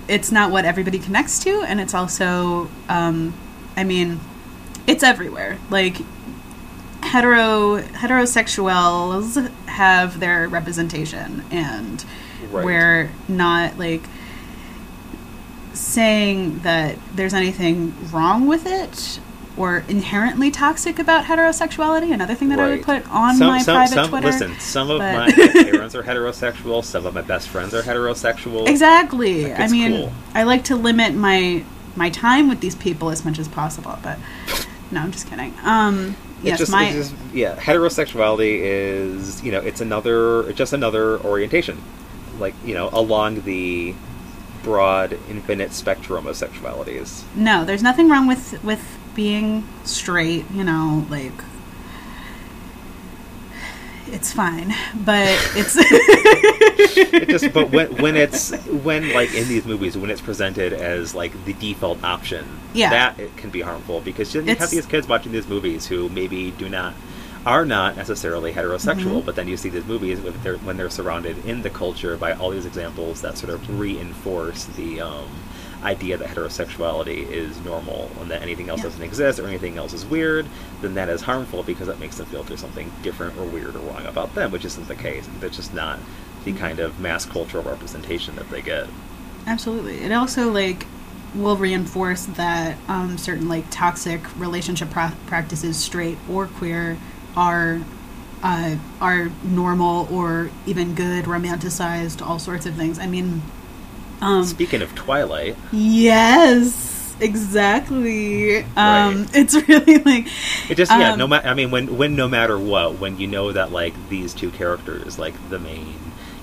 [0.07, 3.33] it's not what everybody connects to, and it's also, um,
[3.77, 4.19] I mean,
[4.87, 5.57] it's everywhere.
[5.69, 5.97] Like
[7.03, 12.03] hetero heterosexuals have their representation, and
[12.51, 12.65] Right.
[12.65, 14.03] we're not like
[15.73, 19.19] saying that there's anything wrong with it
[19.57, 22.13] or inherently toxic about heterosexuality.
[22.13, 24.27] Another thing that I would put on some, my some, private some, Twitter.
[24.27, 26.83] Listen, some of my, parents are heterosexual.
[26.83, 28.67] Some of my best friends are heterosexual.
[28.67, 29.43] Exactly.
[29.43, 30.13] Like, I mean, cool.
[30.33, 31.63] I like to limit my
[31.95, 34.17] my time with these people as much as possible, but
[34.91, 35.53] no, I'm just kidding.
[35.63, 41.81] Um, yes, just, my just- yeah, heterosexuality is you know it's another just another orientation,
[42.39, 43.93] like you know along the
[44.63, 47.23] broad infinite spectrum of sexualities.
[47.35, 48.81] no, there's nothing wrong with with
[49.15, 50.49] being straight.
[50.51, 51.31] You know, like
[54.07, 54.73] it's fine,
[55.05, 58.51] but it's It just but when when it's
[58.83, 62.89] when like in these movies when it's presented as like the default option, Yeah.
[62.89, 66.51] that it can be harmful because you have these kids watching these movies who maybe
[66.51, 66.93] do not
[67.45, 69.25] are not necessarily heterosexual, Mhm.
[69.25, 72.51] but then you see these movies their, when they're surrounded in the culture by all
[72.51, 75.25] these examples that sort of reinforce the um,
[75.83, 78.85] idea that heterosexuality is normal and that anything else Yeah.
[78.85, 80.45] doesn't exist or anything else is weird,
[80.81, 83.79] then that is harmful because it makes them feel there's something different or weird or
[83.79, 85.27] wrong about them, which isn't the case.
[85.39, 85.99] That's just not
[86.45, 88.87] the kind of mass cultural representation that they get.
[89.47, 89.99] Absolutely.
[90.01, 90.85] It also like
[91.33, 96.97] will reinforce that um, certain like toxic relationship pra- practices, straight or queer,
[97.35, 97.81] are
[98.43, 102.97] uh, are normal or even good, romanticized, all sorts of things.
[102.99, 103.41] I mean,
[104.21, 108.57] um, Speaking of Twilight, yes, exactly.
[108.63, 108.65] Um,
[109.23, 109.29] Right.
[109.33, 110.27] It's really like
[110.69, 111.11] it just yeah.
[111.13, 113.93] Um, No matter I mean, when when no matter what, when you know that like
[114.09, 115.95] these two characters, like the main,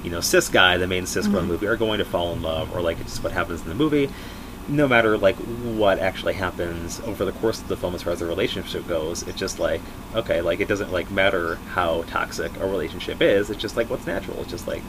[0.03, 1.57] you know, cis guy, the main cis girl in the Mhm.
[1.61, 3.75] movie, are going to fall in love, or like it's just what happens in the
[3.75, 4.09] movie.
[4.71, 8.19] No matter like what actually happens over the course of the film as far as
[8.19, 9.81] the relationship goes, it's just like
[10.15, 13.49] okay, like it doesn't like matter how toxic a relationship is.
[13.51, 14.41] It's just like what's natural.
[14.43, 14.83] It's just like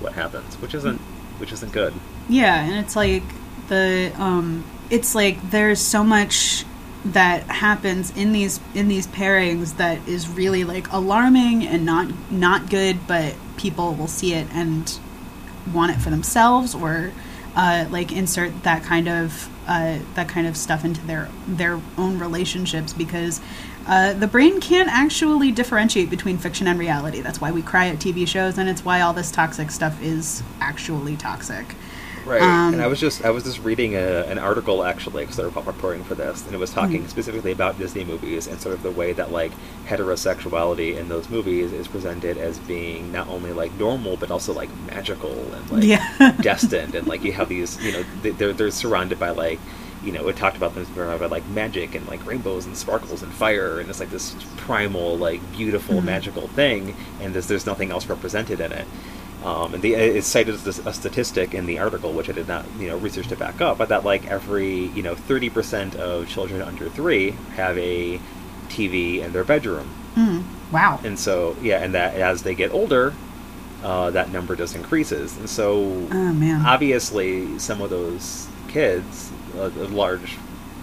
[0.00, 1.00] what happens, which isn't
[1.38, 1.94] which isn't good.
[2.28, 3.22] Yeah, and it's like
[3.68, 6.64] the um it's like there's so much
[7.04, 12.70] that happens in these in these pairings that is really like alarming and not not
[12.70, 14.98] good, but people will see it and
[15.72, 17.12] want it for themselves or
[17.54, 22.18] uh, like insert that kind of uh, that kind of stuff into their their own
[22.18, 23.40] relationships because
[23.86, 27.20] uh, the brain can't actually differentiate between fiction and reality.
[27.20, 30.42] That's why we cry at TV shows, and it's why all this toxic stuff is
[30.60, 31.74] actually toxic.
[32.24, 35.36] Right, Um, and I was just I was just reading a, an article actually because
[35.36, 37.08] they were preparing for this, and it was talking Mhm.
[37.08, 39.52] specifically about Disney movies and sort of the way that like
[39.86, 44.68] heterosexuality in those movies is presented as being not only like normal but also like
[44.86, 46.32] magical and like Yeah.
[46.40, 49.60] destined, and like you have these you know they're they're surrounded by like
[50.04, 53.22] you know it talked about them surrounded by like magic and like rainbows and sparkles
[53.22, 56.04] and fire, and it's like this primal like beautiful Mhm.
[56.04, 58.86] magical thing, and there's there's nothing else represented in it.
[59.44, 62.64] Um, and the, it cited as a statistic in the article, which I did not,
[62.80, 66.26] you know, research to back up, but that like every, you know, thirty percent of
[66.28, 68.18] children under three have a
[68.68, 70.98] TV in their bedroom, Mm, wow.
[71.04, 73.12] and so yeah, and that as they get older,
[73.84, 76.64] uh, that number just increases, and so Oh man.
[76.66, 80.36] obviously some of those kids, a, a large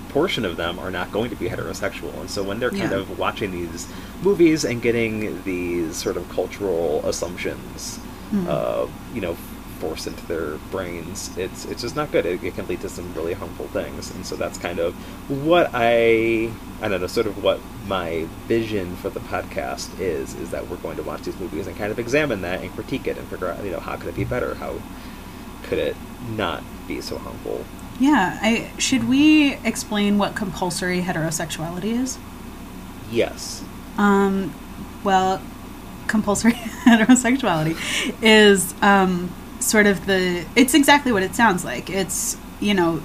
[0.09, 2.97] portion of them, are not going to be heterosexual, and so when they're kind Yeah.
[2.99, 3.87] of watching these
[4.21, 7.99] movies and getting these sort of cultural assumptions,
[8.31, 8.47] Mm.
[8.47, 9.35] uh, you know,
[9.79, 12.25] forced into their brains, it's it's just not good.
[12.25, 14.93] It, it can lead to some really harmful things, and so that's kind of
[15.29, 16.49] what I
[16.81, 20.77] I don't know, sort of what my vision for the podcast is is that we're
[20.77, 23.47] going to watch these movies and kind of examine that and critique it and figure
[23.49, 24.75] out you know how could it be better, how
[25.63, 25.95] could it
[26.35, 27.65] not be so harmful.
[27.99, 28.37] Yeah.
[28.41, 32.17] I should we explain what compulsory heterosexuality is?
[33.11, 33.63] Yes.
[33.97, 34.53] Um,
[35.03, 35.41] well,
[36.07, 36.53] compulsory
[36.85, 37.77] heterosexuality
[38.21, 40.45] is um, sort of the.
[40.55, 41.89] It's exactly what it sounds like.
[41.89, 43.01] It's, you know,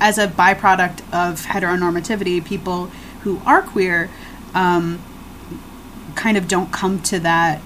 [0.00, 2.86] as a byproduct of heteronormativity, people
[3.22, 4.10] who are queer
[4.54, 5.00] um,
[6.14, 7.60] kind of don't come to that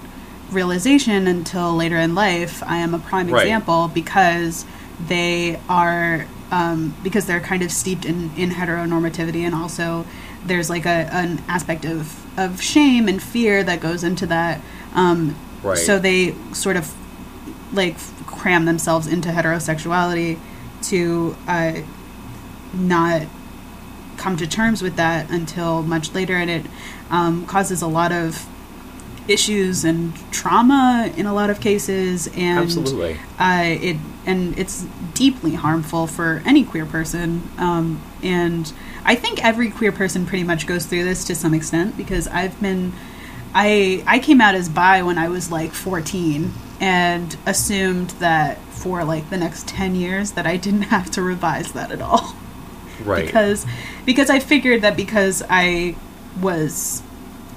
[0.51, 2.63] realization until later in life.
[2.63, 3.43] I am a prime Right.
[3.43, 4.65] example because
[5.07, 10.05] they are um, because they're kind of steeped in, in heteronormativity and also
[10.45, 14.61] there's like a an aspect of, of shame and fear that goes into that.
[14.93, 15.77] Um, Right.
[15.77, 16.93] So they sort of
[17.73, 20.39] like cram themselves into heterosexuality
[20.83, 21.81] to uh,
[22.73, 23.23] not
[24.17, 26.65] come to terms with that until much later, and it
[27.09, 28.47] um, causes a lot of
[29.27, 33.17] issues and trauma in a lot of cases, and Absolutely.
[33.37, 33.97] uh, it
[34.29, 37.41] and it's deeply harmful for any queer person.
[37.57, 38.71] Um, and
[39.03, 42.59] I think every queer person pretty much goes through this to some extent because I've
[42.61, 42.93] been,
[43.53, 49.03] I I came out as bi when I was like fourteen and assumed that for
[49.03, 52.35] like the next ten years that I didn't have to revise that at all
[53.03, 53.25] Right.
[53.25, 53.65] because
[54.05, 55.95] because I figured that because I
[56.41, 57.01] was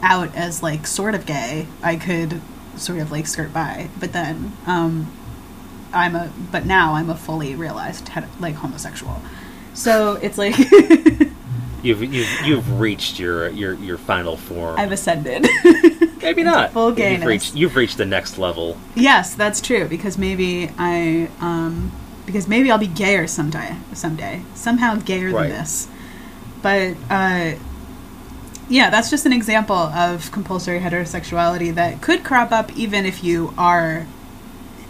[0.02, 2.40] out as like sort of gay, I could
[2.76, 3.88] sort of like skirt by.
[4.00, 5.12] But then um,
[5.92, 9.20] I'm a but now I'm a fully realized like homosexual.
[9.74, 10.56] So it's like
[11.82, 14.78] you've you've you've reached your your your final form.
[14.78, 15.46] I've ascended.
[16.22, 16.72] Maybe not.
[16.72, 18.76] full You've reached you've reached the next level.
[18.94, 21.90] yes, that's true because maybe I um,
[22.26, 25.48] because maybe I'll be gayer someday someday somehow gayer Right.
[25.48, 25.88] than this.
[26.62, 27.52] But uh,
[28.68, 33.52] yeah, that's just an example of compulsory heterosexuality that could crop up even if you
[33.58, 34.06] are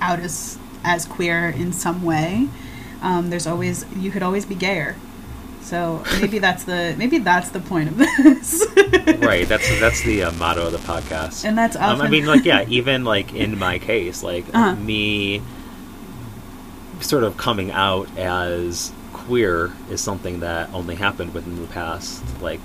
[0.03, 2.49] out as as queer in some way.
[3.03, 4.97] Um, there's always you could always be gayer.
[5.63, 8.67] So maybe that's the maybe that's the point of this.
[9.19, 9.47] right.
[9.49, 11.45] That's that's the uh, motto of the podcast.
[11.45, 14.75] And that's Um, I mean, like, yeah, even like in my case, like Uh-huh.
[14.77, 15.41] me,
[17.01, 22.61] sort of coming out as queer is something that only happened within the past like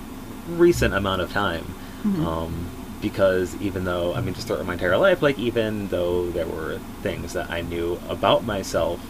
[0.48, 1.74] recent amount of time.
[2.04, 2.24] Mhm.
[2.24, 2.66] Um,
[3.00, 6.78] because even though I mean, just throughout my entire life, like even though there were
[7.02, 9.00] things that I knew about myself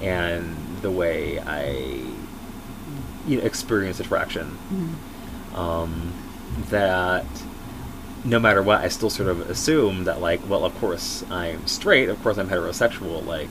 [0.00, 2.02] and the way I
[3.26, 5.58] you know, experienced attraction, Mhm.
[5.58, 6.12] um,
[6.70, 7.24] that
[8.24, 12.08] no matter what, I still sort of assume that, like, well, of course I'm straight,
[12.10, 13.24] of course I'm heterosexual.
[13.24, 13.48] Like,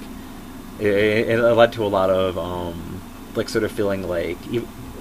[0.79, 0.87] it,
[1.29, 3.01] it led to a lot of, um,
[3.35, 4.37] like, sort of feeling like,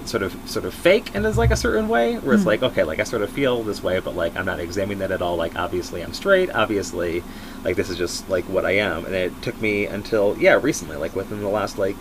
[0.09, 2.47] sort of, sort of fake in as like a certain way, where it's Mhm.
[2.47, 5.11] like, okay, like I sort of feel this way, but like I'm not examining that
[5.11, 5.35] at all.
[5.35, 6.49] Like, obviously I'm straight.
[6.53, 7.23] Obviously,
[7.63, 9.05] like this is just like what I am.
[9.05, 11.95] And it took me until yeah, recently, like within the last like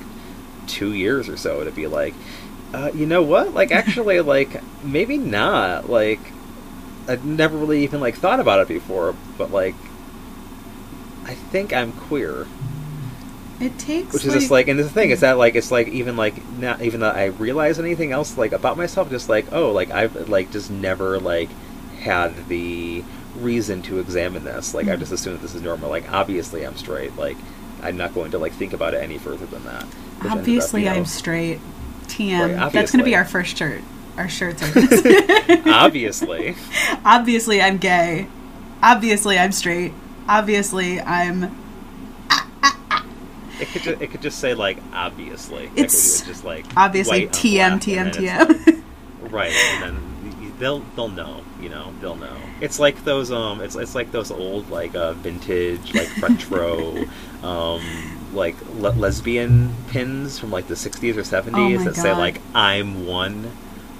[0.66, 2.14] two years or so, to be like,
[2.74, 3.54] uh, you know what?
[3.54, 5.88] Like, actually, like maybe not.
[5.88, 6.20] Like,
[7.08, 9.74] I'd never really even like thought about it before, but like,
[11.26, 12.46] I think I'm queer,
[13.60, 16.16] It takes which is just like, and the thing is that like it's like even
[16.16, 19.90] like not even though I realize anything else like about myself, just like oh, like
[19.90, 21.48] I've like just never like
[22.00, 23.02] had the
[23.36, 24.74] reason to examine this.
[24.74, 25.00] Like I Mhm.
[25.00, 25.90] just assumed that this is normal.
[25.90, 27.16] Like obviously I'm straight.
[27.16, 27.36] Like
[27.82, 29.82] I'm not going to like think about it any further than that.
[29.82, 31.58] ended up, obviously you know- I'm straight.
[32.06, 32.56] TM.
[32.58, 33.82] Right, That's going to be our first shirt.
[34.16, 35.60] Our shirts are this.
[35.66, 36.56] Obviously.
[37.04, 38.26] Obviously, I'm gay.
[38.82, 39.92] Obviously, I'm straight.
[40.28, 41.54] Obviously, I'm.
[43.60, 45.70] It could, ju- it could just say like obviously.
[45.76, 48.82] It's just like Obviously, TM, TM, and then it's- TM.
[49.30, 52.36] Right, and then they'll they'll know, you know, they'll know.
[52.62, 57.04] It's like those um, it's it's like those old like uh, vintage like retro,
[57.42, 57.82] um,
[58.32, 63.06] like le- lesbian pins from like the '60s or '70s Oh that say like "I'm
[63.06, 63.50] one,"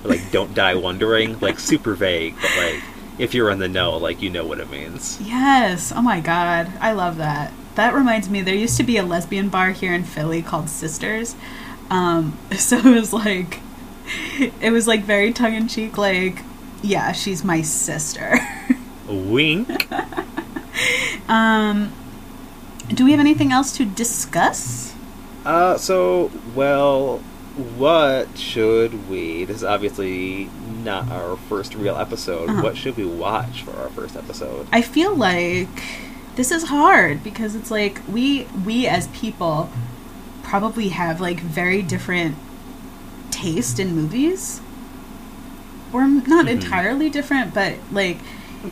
[0.05, 2.83] or, like "Don't die wondering," like super vague, but like
[3.19, 5.21] if you're in the know, like you know what it means.
[5.21, 5.93] Yes.
[5.95, 6.73] Oh my god.
[6.81, 7.53] I love that.
[7.79, 11.37] That reminds me, there used to be a lesbian bar here in Philly called Sisters.
[11.91, 13.61] Um, so it was like,
[14.61, 16.43] it was like very tongue in cheek, like,
[16.83, 18.41] yeah, she's my sister.
[19.07, 19.87] Wink.
[21.29, 21.93] um,
[22.89, 24.93] do we have anything else to discuss?
[25.45, 27.19] Uh, so well,
[27.77, 29.45] what should we?
[29.45, 30.51] This is obviously
[30.83, 32.51] not our first real episode.
[32.51, 32.61] Uh-huh.
[32.61, 34.67] What should we watch for our first episode?
[34.73, 36.08] I feel like
[36.39, 39.69] this is hard because it's like we we as people
[40.45, 42.37] probably have like very different
[43.31, 44.61] taste in movies.
[45.93, 46.51] Or not Mhm.
[46.51, 48.19] entirely different, but like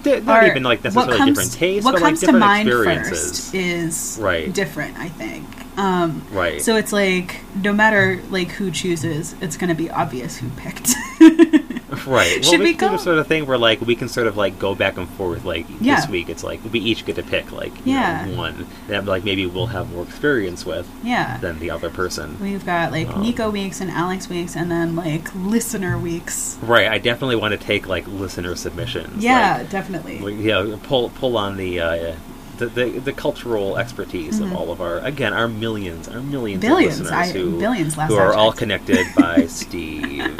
[0.02, 2.38] Th- Not our- even like necessarily what comes, different tastes, what but comes like to
[2.38, 4.52] mind first is Right.
[4.52, 4.98] different.
[4.98, 5.44] I think.
[5.76, 6.60] Um, Right.
[6.60, 10.94] So it's like no matter like who chooses, it's going to be obvious who picked.
[12.06, 12.40] right.
[12.42, 14.08] Well, Should we, we can do go- a sort of thing where like we can
[14.08, 15.44] sort of like go back and forth.
[15.44, 15.96] Like Yeah.
[16.00, 18.26] this week, it's like we each get to pick like Yeah.
[18.26, 21.38] know, one that like maybe we'll have more experience with yeah.
[21.38, 22.36] than the other person.
[22.40, 26.58] We've got like Um, Nico weeks and Alex weeks, and then like listener weeks.
[26.62, 26.88] Right.
[26.88, 29.22] I definitely want to take like listener submissions.
[29.22, 30.18] Yeah, Like, definitely.
[30.22, 31.80] we- yeah, pull pull on the.
[31.80, 32.14] Uh,
[32.58, 34.46] the, the, the cultural expertise Mhm.
[34.46, 37.98] of all of our again our millions our millions Billions, of listeners I- who, billions
[37.98, 40.34] last who are all connected by Steve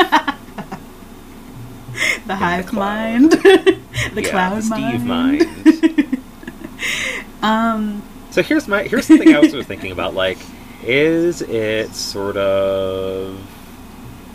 [2.26, 3.32] the hive mind,
[4.12, 5.44] the Yeah, cloud the Steve mind.
[7.42, 10.14] um, So here's my here's something I was sort of thinking about.
[10.14, 10.38] Like,
[10.82, 13.40] is it sort of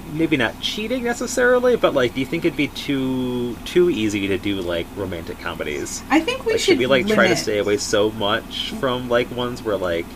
[0.06, 4.38] maybe not cheating necessarily, but like, do you think it'd be too too easy to
[4.38, 6.04] do like romantic comedies?
[6.10, 9.10] I think we like, should should we like try to stay away so much from
[9.10, 10.08] like ones where like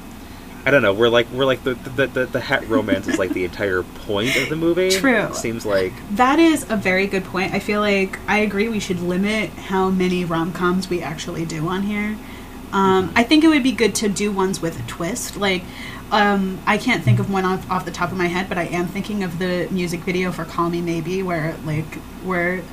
[0.65, 3.31] I don't know, we're like we're like the the, the, the het romance is like
[3.31, 4.89] the entire point of the movie.
[4.89, 5.31] True.
[5.33, 7.53] Seems like That is a very good point.
[7.53, 11.67] I feel like I agree we should limit how many rom coms we actually do
[11.67, 12.17] on here.
[12.71, 15.37] Um, I think it would be good to do ones with a twist.
[15.37, 15.63] Like,
[16.11, 18.63] um, I can't think of one off, off the top of my head, but I
[18.63, 22.63] am thinking of the music video for "Call Me Maybe," where like where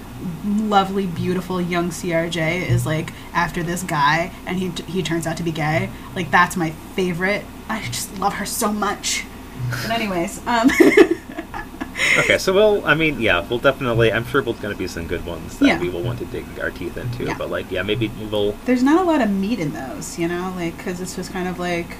[0.44, 5.42] lovely, beautiful young CRJ is like after this guy, and he he turns out to
[5.42, 5.90] be gay.
[6.14, 7.44] Like that's my favorite.
[7.68, 9.24] I just love her so much.
[9.70, 10.68] But anyways, um,
[12.18, 12.38] okay.
[12.38, 15.24] So we'll I mean yeah, we'll definitely I'm sure there's going to be some good
[15.24, 15.80] ones that Yeah.
[15.80, 17.24] we will want to dig our teeth into.
[17.24, 17.36] Yeah.
[17.38, 20.52] But like yeah, maybe we'll there's not a lot of meat in those, you know,
[20.56, 21.96] like because it's just kind of like,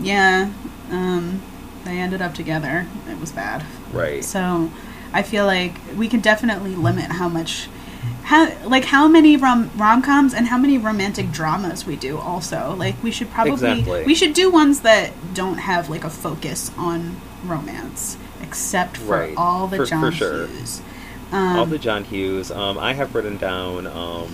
[0.00, 0.50] yeah,
[0.90, 1.42] um,
[1.84, 2.86] they ended up together.
[3.08, 3.64] It was bad.
[3.92, 4.24] right.
[4.24, 4.70] So
[5.12, 7.68] I feel like we can definitely limit how much,
[8.24, 12.18] how like how many rom rom coms and how many romantic dramas we do.
[12.18, 14.04] Also, like we should probably Exactly.
[14.04, 19.34] we should do ones that don't have like a focus on romance, except for Right.
[19.36, 20.46] all the For- for John sure.
[20.46, 20.82] Hughes.
[21.32, 22.50] Um, All the John Hughes.
[22.52, 24.28] Um, I have written down um,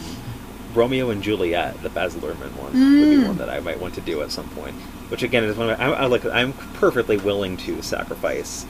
[0.75, 3.27] Romeo and Juliet, the Baz Luhrmann one, would be Mm.
[3.29, 4.75] one that I might want to do at some point.
[5.09, 6.25] Which again is one of my, I, I like.
[6.27, 8.65] I'm perfectly willing to sacrifice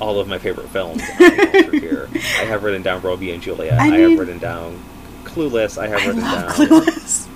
[0.00, 2.08] all of my favorite films on the altar here.
[2.14, 3.78] I have written down Romeo and Juliet.
[3.78, 4.78] I I, have written down
[5.24, 5.78] Clueless.
[5.78, 7.28] I have I written down Clueless.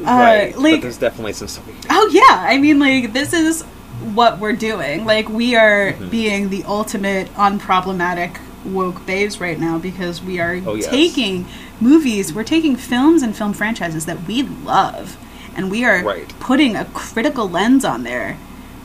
[0.00, 0.54] right.
[0.54, 1.74] Uh, like- but there's definitely some story.
[1.90, 3.62] Oh yeah, I mean like this is
[4.14, 5.04] what we're doing.
[5.04, 6.10] Like we are Mhm.
[6.10, 10.88] being the ultimate unproblematic woke babes right now because we are Oh, yes.
[10.88, 11.46] taking
[11.80, 15.16] movies, we're taking films and film franchises that we love
[15.56, 16.28] and we are Right.
[16.40, 18.36] putting a critical lens on there.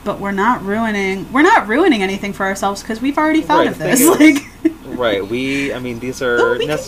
[0.04, 3.68] But we're not ruining we're not ruining anything for ourselves because we've already thought Right,
[3.68, 4.02] of this.
[4.02, 5.26] is- Like Right.
[5.26, 5.74] We.
[5.74, 6.80] I mean, these Oh, are we nec-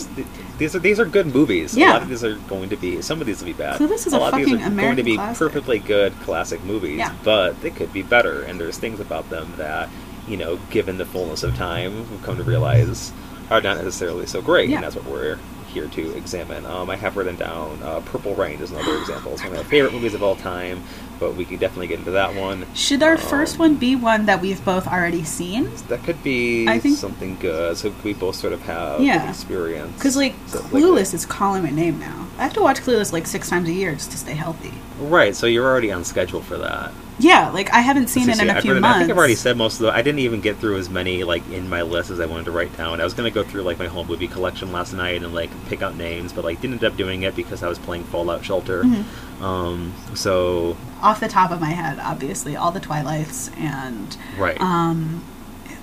[0.58, 1.76] these are these are good movies.
[1.76, 1.92] A Yeah.
[1.94, 3.00] lot of these are going to be.
[3.02, 3.80] Some of these will be bad.
[3.80, 5.38] Clueless is a a lot of these fucking are going to be classic.
[5.38, 6.98] perfectly good classic movies.
[6.98, 7.12] Yeah.
[7.24, 9.88] But they could be better, and there's things about them that
[10.28, 13.12] you know, given the fullness of time, we've come to realize
[13.50, 14.76] are not necessarily so great, Yeah.
[14.76, 15.38] and that's what we're
[15.68, 16.64] here to examine.
[16.66, 19.32] Um, I have written down uh, Purple Rain is another example.
[19.32, 20.82] It's one of my favorite movies of all time.
[21.18, 22.66] But we could definitely get into that one.
[22.74, 25.70] Should our Um, first one be one that we've both already seen?
[25.88, 27.76] That could be I think- something good.
[27.76, 29.28] So we both sort of have Yeah.
[29.28, 29.92] experience.
[29.96, 32.26] Because like So, like, Clueless is calling my name now.
[32.38, 34.72] I have to watch Clueless like six times a year just to stay healthy.
[35.00, 35.34] right.
[35.36, 36.92] So you're already on schedule for that.
[37.18, 38.86] Yeah, like I haven't seen it in a I've few months.
[38.86, 39.92] I think I've already said most of the.
[39.92, 42.50] I didn't even get through as many like in my list as I wanted to
[42.50, 43.00] write down.
[43.00, 45.80] I was gonna go through like my whole movie collection last night and like pick
[45.80, 48.82] out names, but like didn't end up doing it because I was playing Fallout Shelter.
[48.82, 49.44] Mm-hmm.
[49.44, 55.24] Um, so off the top of my head, obviously, all the Twilights and right, um,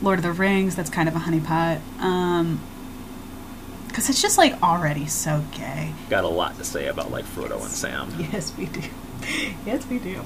[0.01, 0.75] Lord of the Rings.
[0.75, 1.79] That's kind of a honeypot.
[2.01, 2.59] Um,
[3.87, 5.93] because it's just like already so gay.
[6.09, 8.09] got a lot to say about like Frodo and Sam.
[8.31, 8.81] Yes, we do.
[9.65, 10.23] yes, we do.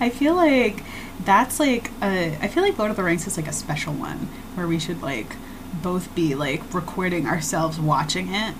[0.00, 0.82] I feel like
[1.24, 2.36] that's like a.
[2.40, 5.02] I feel like Lord of the Rings is like a special one where we should
[5.02, 5.36] like
[5.82, 8.54] both be like recording ourselves watching it.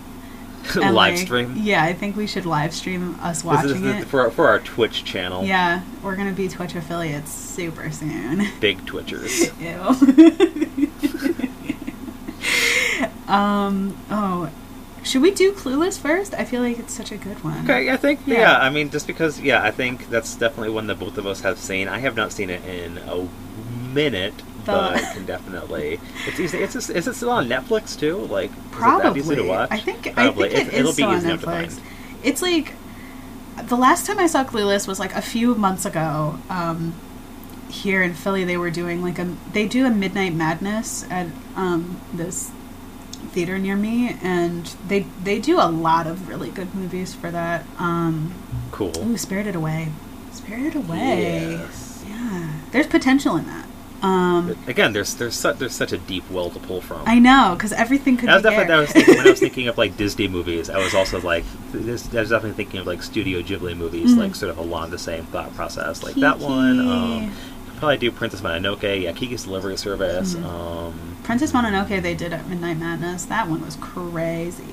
[0.74, 1.54] and, Live like- stream.
[1.56, 4.04] Yeah, I think we should live stream us watching the- it.
[4.06, 5.42] for our, for our Twitch channel.
[5.44, 8.46] Yeah, we're gonna be Twitch affiliates super soon.
[8.60, 9.50] Big Twitchers.
[13.28, 13.32] Ew.
[13.32, 13.96] um.
[14.10, 14.50] Oh,
[15.02, 16.34] should we do Clueless first?
[16.34, 17.64] I feel like it's such a good one.
[17.64, 18.40] Okay, I think yeah.
[18.40, 18.58] Yeah.
[18.58, 21.58] I mean, just because yeah, I think that's definitely one that both of us have
[21.58, 21.88] seen.
[21.88, 23.26] I have not seen it in a
[23.92, 24.34] minute,
[24.64, 25.98] but I can definitely.
[26.26, 26.58] It's easy.
[26.58, 28.16] It's just, is it still on Netflix too?
[28.18, 29.20] Like Probably.
[29.20, 29.68] easy to watch?
[29.70, 30.12] I think.
[30.14, 30.48] Probably.
[30.50, 31.72] I think it It- it'll be easy enough to Netflix.
[31.72, 31.80] find.
[32.22, 32.74] It's like
[33.64, 36.38] the last time I saw Clueless was like a few months ago.
[36.48, 36.94] Um,
[37.68, 42.00] here in Philly, they were doing like a they do a Midnight Madness at um,
[42.12, 42.50] this
[43.32, 47.64] theater near me, and they they do a lot of really good movies for that.
[47.78, 48.32] Um,
[48.72, 48.92] Cool.
[48.98, 49.88] ooh, Spirited Away,
[50.32, 51.52] Spirited Away.
[51.52, 52.04] Yes.
[52.08, 53.66] Yeah, there's potential in that.
[54.02, 57.02] Um, again, there's there's such there's such a deep well to pull from.
[57.06, 58.76] I know because everything could That was be definitely there.
[58.76, 60.70] that was thinking, when I was thinking of like Disney movies.
[60.70, 64.18] I was also like, this, I was definitely thinking of like Studio Ghibli movies, Mhm.
[64.18, 66.02] like sort of along the same thought process.
[66.02, 67.32] Like that one, um,
[67.80, 70.34] probably do Princess Mononoke, yeah, Kiki's Delivery Service.
[70.34, 70.44] Mhm.
[70.44, 73.24] Um, Princess Mononoke they did at Midnight Madness.
[73.24, 74.64] That one was crazy.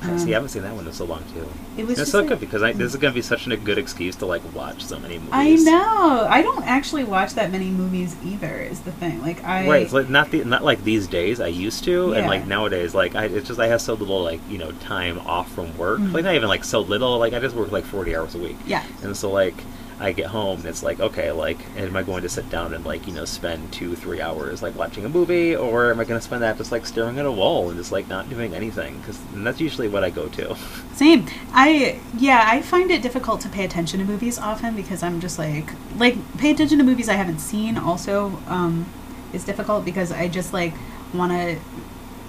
[0.00, 1.44] Um, see, I haven't seen that one in so long too.
[1.76, 3.56] It was It's so like- good because I, this is going to be such a
[3.56, 5.32] good excuse to like watch so many movies.
[5.32, 6.24] I know.
[6.30, 8.58] I don't actually watch that many movies either.
[8.60, 9.20] Is the thing.
[9.22, 9.66] Like I.
[9.68, 11.40] Right, it's like not the not like these days.
[11.40, 14.40] I used to, and like nowadays, like I it's just I have so little like
[14.48, 15.98] you know time off from work.
[15.98, 16.12] Mhm.
[16.14, 17.18] Like not even like so little.
[17.18, 18.56] Like I just work like forty hours a week.
[18.66, 18.84] Yeah.
[19.02, 19.64] And so like
[20.00, 22.84] I get home and it's like okay, like am I going to sit down and
[22.84, 26.20] like you know spend two three hours like watching a movie, or am I going
[26.20, 28.98] to spend that just like staring at a wall and just like not doing anything?
[28.98, 30.56] Because that's usually what I go to.
[30.94, 31.26] Same.
[31.52, 32.44] I yeah.
[32.46, 36.16] I find it difficult to pay attention to movies often because I'm just like like
[36.38, 37.76] pay attention to movies I haven't seen.
[37.76, 38.86] Also, um,
[39.32, 40.74] is difficult because I just like
[41.12, 41.58] want to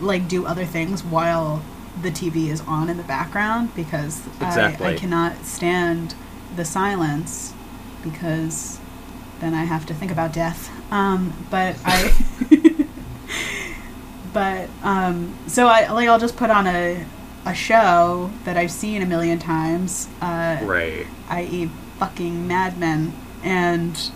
[0.04, 1.62] like do other things while
[2.02, 6.16] the TV is on in the background because I, I cannot stand
[6.56, 7.54] the silence
[8.04, 8.80] because
[9.40, 10.70] then I have to think about death.
[10.92, 12.14] Um, but I.
[14.34, 17.06] but um, so I like I'll just put on a
[17.46, 21.08] a show that I've seen a million times, uh, right.
[21.30, 24.12] i.e., fucking Mad Men, and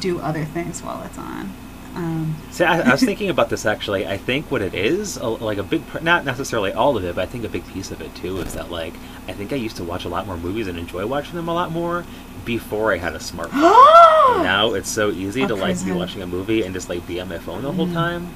[0.00, 1.52] do other things while it's on.
[1.94, 4.06] Um, See, I, I was thinking about this actually.
[4.06, 7.22] I think what it is, a, like a big, not necessarily all of it, but
[7.22, 8.92] I think a big piece of it too is that like
[9.26, 11.54] I think I used to watch a lot more movies and enjoy watching them a
[11.54, 12.04] lot more
[12.50, 13.50] before I had a smartphone.
[14.42, 17.28] now it's so easy to like be watching a movie and just like be on
[17.28, 17.92] my phone the whole Mhm.
[17.92, 18.28] time.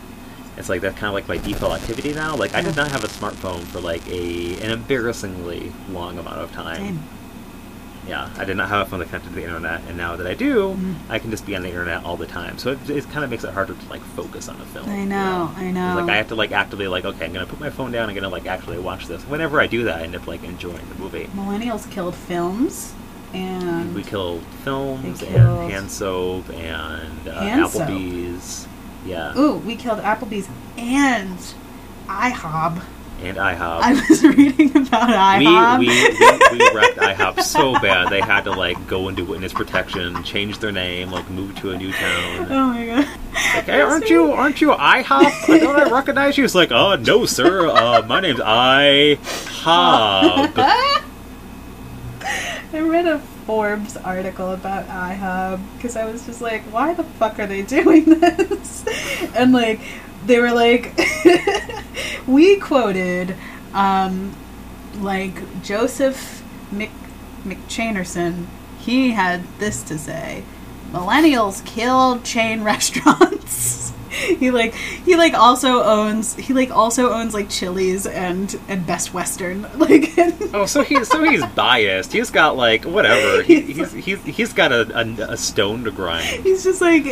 [0.58, 2.36] It's like that's kind of like my default activity now.
[2.36, 6.52] Like I did not have a smartphone for like a an embarrassingly long amount of
[6.52, 6.98] time.
[8.08, 10.26] Yeah, I did not have a phone that connected to the internet, and now that
[10.26, 10.94] I do, Mhm.
[11.10, 12.58] I can just be on the internet all the time.
[12.58, 14.88] So it, it kind of makes it harder to like focus on a film.
[14.88, 15.94] I you know, I know.
[16.00, 18.08] Like I have to like actively like okay, I'm gonna put my phone down.
[18.08, 19.22] I'm gonna like actually watch this.
[19.24, 21.28] Whenever I do that, I end up like enjoying the movie.
[21.36, 22.94] Millennials killed films,
[23.34, 27.82] and We killed films and hand soap and uh, Hand soap?
[27.82, 28.66] Applebee's.
[29.04, 31.38] Yeah, ooh, we killed Applebee's and
[32.06, 32.82] IHOB.
[33.22, 33.80] and IHOP.
[33.80, 35.38] I was reading about
[35.78, 39.52] we, we, we, we wrecked IHOP so bad they had to like go into witness
[39.54, 42.46] protection, change their name, like move to a new town.
[42.50, 43.06] oh my god.
[43.54, 45.48] Like, hey, aren't you aren't you IHOP?
[45.48, 46.44] I don't I recognize you.
[46.44, 47.68] It's like, oh no, sir.
[47.68, 49.18] Uh, my name's IHOP.
[52.72, 57.38] I read a Forbes article about IHOB because I was just like, why the fuck
[57.38, 58.84] are they doing this?
[59.34, 59.80] And like,
[60.24, 60.98] they were like,
[62.26, 63.34] we quoted,
[63.74, 64.34] um,
[64.98, 66.90] like Joseph Mc
[67.44, 68.46] McChainerson.
[68.78, 70.44] He had this to say:
[70.92, 73.92] "Millennials killed chain restaurants."
[74.38, 79.14] he like he like also owns he like also owns like Chili's and and Best
[79.14, 80.10] Western like
[80.52, 82.12] Oh, so he's so he's biased.
[82.12, 83.42] He's got like whatever.
[83.42, 86.44] He, he's he's he's got a, a, a stone to grind.
[86.44, 87.04] he's just like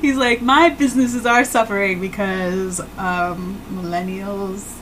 [0.00, 4.76] he's like my businesses are suffering because um, millennials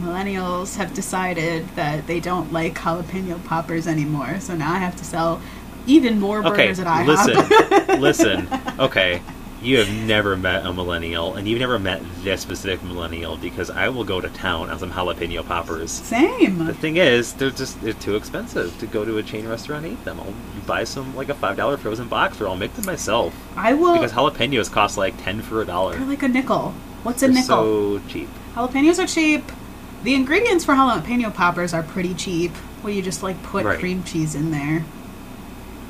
[0.00, 5.04] millennials have decided that they don't like jalapeno poppers anymore so now i have to
[5.04, 5.40] sell
[5.86, 7.98] even more Okay, burgers at IHOP.
[8.00, 8.48] listen, listen.
[8.80, 9.22] Okay,
[9.62, 13.88] you have never met a millennial, and you've never met this specific millennial because I
[13.88, 15.90] will go to town on some jalapeno poppers.
[15.90, 19.84] same The thing is, they're just they're too expensive to go to a chain restaurant
[19.84, 20.20] and eat them.
[20.20, 20.34] I'll
[20.66, 23.94] buy some like a five dollar frozen box, or I'll make them myself i will
[23.94, 25.96] because jalapenos cost like ten for a dollar.
[25.96, 28.28] they're like a nickel what's a They're nickel so cheap.
[28.54, 29.50] Jalapenos are cheap.
[30.02, 32.52] The ingredients for jalapeno poppers are pretty cheap.
[32.82, 33.78] Where you just like put Right.
[33.78, 34.84] cream cheese in there.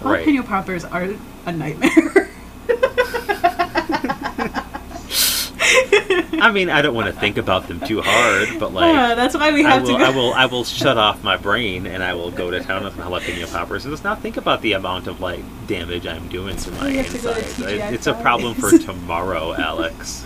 [0.03, 0.25] Right.
[0.27, 1.09] Jalapeno poppers are
[1.47, 2.26] a nightmare.
[6.41, 8.95] I mean, I don't want to think about them too hard, but like.
[8.95, 10.05] Uh, that's why we I have will, to go.
[10.05, 12.95] I will, I will shut off my brain and I will go to town with
[12.97, 16.71] jalapeno poppers and just not think about the amount of like damage I'm doing to
[16.73, 17.93] my We to to insides.
[17.95, 20.25] It's a problem for tomorrow, Alex.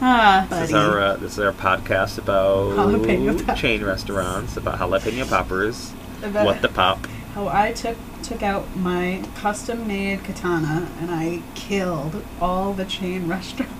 [0.00, 5.92] ah, This is our uh, this is our podcast about chain restaurants, about jalapeno poppers.
[6.22, 7.06] About What the pop?
[7.34, 13.28] How I took took out my custom made katana and I killed all the chain
[13.28, 13.72] restaurants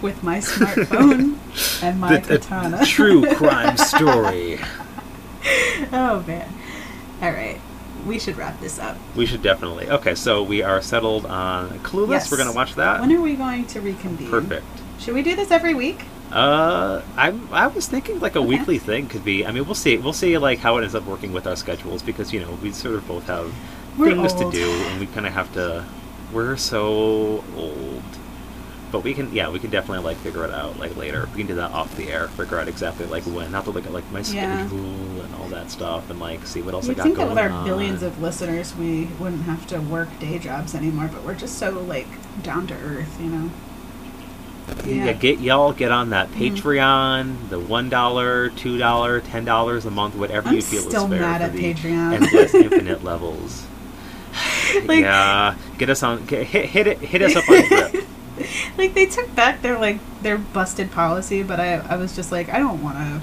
[0.00, 1.38] with my smartphone
[1.82, 2.84] and my The- katana.
[2.86, 4.58] true crime story.
[5.92, 6.48] oh man.
[7.20, 7.60] All right.
[8.06, 8.96] We should wrap this up.
[9.14, 9.88] We should definitely.
[9.88, 12.10] Okay, so we are settled on Clueless.
[12.10, 12.30] Yes.
[12.32, 13.00] We're gonna watch that.
[13.00, 14.28] When are we going to reconvene?
[14.30, 14.64] Perfect.
[14.98, 16.04] Should we do this every week?
[16.32, 18.48] Uh, I I was thinking like a Okay.
[18.48, 19.46] weekly thing could be.
[19.46, 19.98] I mean, we'll see.
[19.98, 22.72] We'll see like how it ends up working with our schedules because you know we
[22.72, 23.52] sort of both have
[23.98, 24.52] We're things old.
[24.52, 25.84] to do and we kind of have to.
[26.32, 28.02] We're so old,
[28.92, 29.32] but we can.
[29.34, 31.28] Yeah, we can definitely like figure it out like later.
[31.32, 32.28] We can do that off the air.
[32.28, 33.52] Figure out exactly like when.
[33.52, 34.58] Have to look at like my Yeah.
[34.66, 34.78] schedule
[35.22, 37.38] and all that stuff and like see what else You'd I got think that with
[37.38, 37.64] our on.
[37.66, 41.70] billions of listeners, we wouldn't have to work day jobs anymore, but we're just so
[41.70, 42.06] like
[42.42, 43.50] down to earth, you know.
[44.86, 45.12] Yeah.
[45.12, 46.56] get y'all get on that Mhm.
[46.56, 51.04] Patreon, the one dollar, two dollar, ten dollars a month, whatever I'm you feel still
[51.04, 52.12] is fair mad at Patreon.
[52.14, 53.64] endless, infinite levels.
[54.86, 58.04] Like- yeah, get us on, get, hit hit it, hit us up on Drip.
[58.78, 62.48] like they took back their like their busted policy, but I I was just like
[62.48, 63.20] I don't want to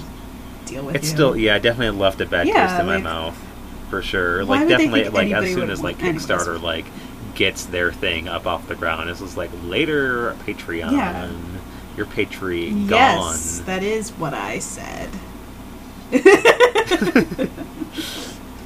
[0.72, 1.14] deal with It's you.
[1.14, 3.36] still yeah, I definitely left a bad Yeah, taste in my mouth
[3.90, 4.44] for sure.
[4.44, 6.26] Like definitely like as soon as like want- anyways.
[6.26, 6.86] Kickstarter like
[7.34, 10.92] gets their thing up off the ground, this was like later Patreon.
[10.92, 11.30] Yeah.
[11.96, 13.66] Your Patreon Yes, gone.
[13.66, 15.10] that is what I said.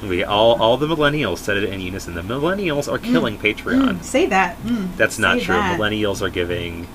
[0.09, 2.13] We all all the millennials said it in unison.
[2.15, 3.97] The millennials are killing Patreon.
[3.99, 4.57] Mm, say that.
[4.63, 5.55] Mm, That's not say true.
[5.55, 5.79] that.
[5.79, 6.87] Millennials are giving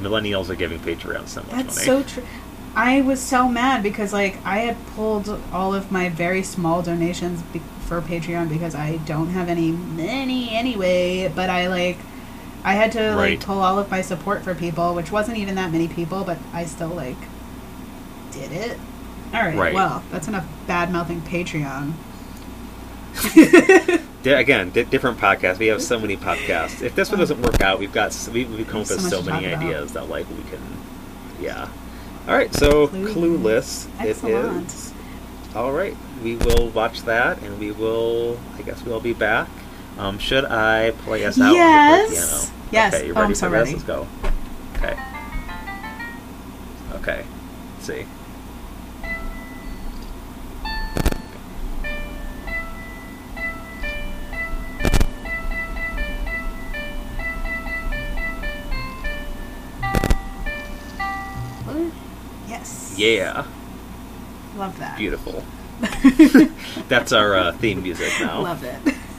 [0.00, 1.86] millennials are giving Patreon so much That's money.
[1.86, 2.24] so true.
[2.74, 7.42] I was so mad because like I had pulled all of my very small donations
[7.52, 11.28] be- for Patreon because I don't have any money anyway.
[11.34, 11.98] But I like
[12.64, 13.30] I had to Right.
[13.38, 16.38] like pull all of my support for people, which wasn't even that many people, but
[16.54, 17.16] I still like
[18.30, 18.78] did it.
[19.34, 19.56] All right.
[19.56, 19.74] Right.
[19.74, 21.92] Well, that's enough bad mouthing Patreon.
[24.24, 25.58] Again, di- different podcasts.
[25.58, 26.80] We have so many podcasts.
[26.82, 29.22] If this one doesn't work out, we've got we, we've come up with so so
[29.22, 29.64] many talk about.
[29.64, 30.60] ideas that like we can,
[31.40, 31.68] yeah.
[32.28, 33.86] All right, so Clueless.
[33.86, 34.66] Clueless, it Excellent.
[34.68, 34.94] is.
[35.56, 38.38] All right, we will watch that, and we will.
[38.56, 39.48] I guess we'll be back.
[39.98, 41.52] Um, should I play us out?
[41.54, 42.08] Yes.
[42.10, 42.58] The piano?
[42.70, 42.94] Yes.
[42.94, 43.72] Okay, you Oh, ready I'm so for this?
[43.72, 44.06] Let's go.
[44.76, 44.96] Okay.
[46.94, 47.24] Okay.
[47.74, 48.06] Let's see.
[63.02, 63.46] Yeah.
[64.56, 64.96] Love that.
[64.96, 65.42] Beautiful.
[66.88, 68.42] That's our uh, theme music now.
[68.42, 68.78] Love it.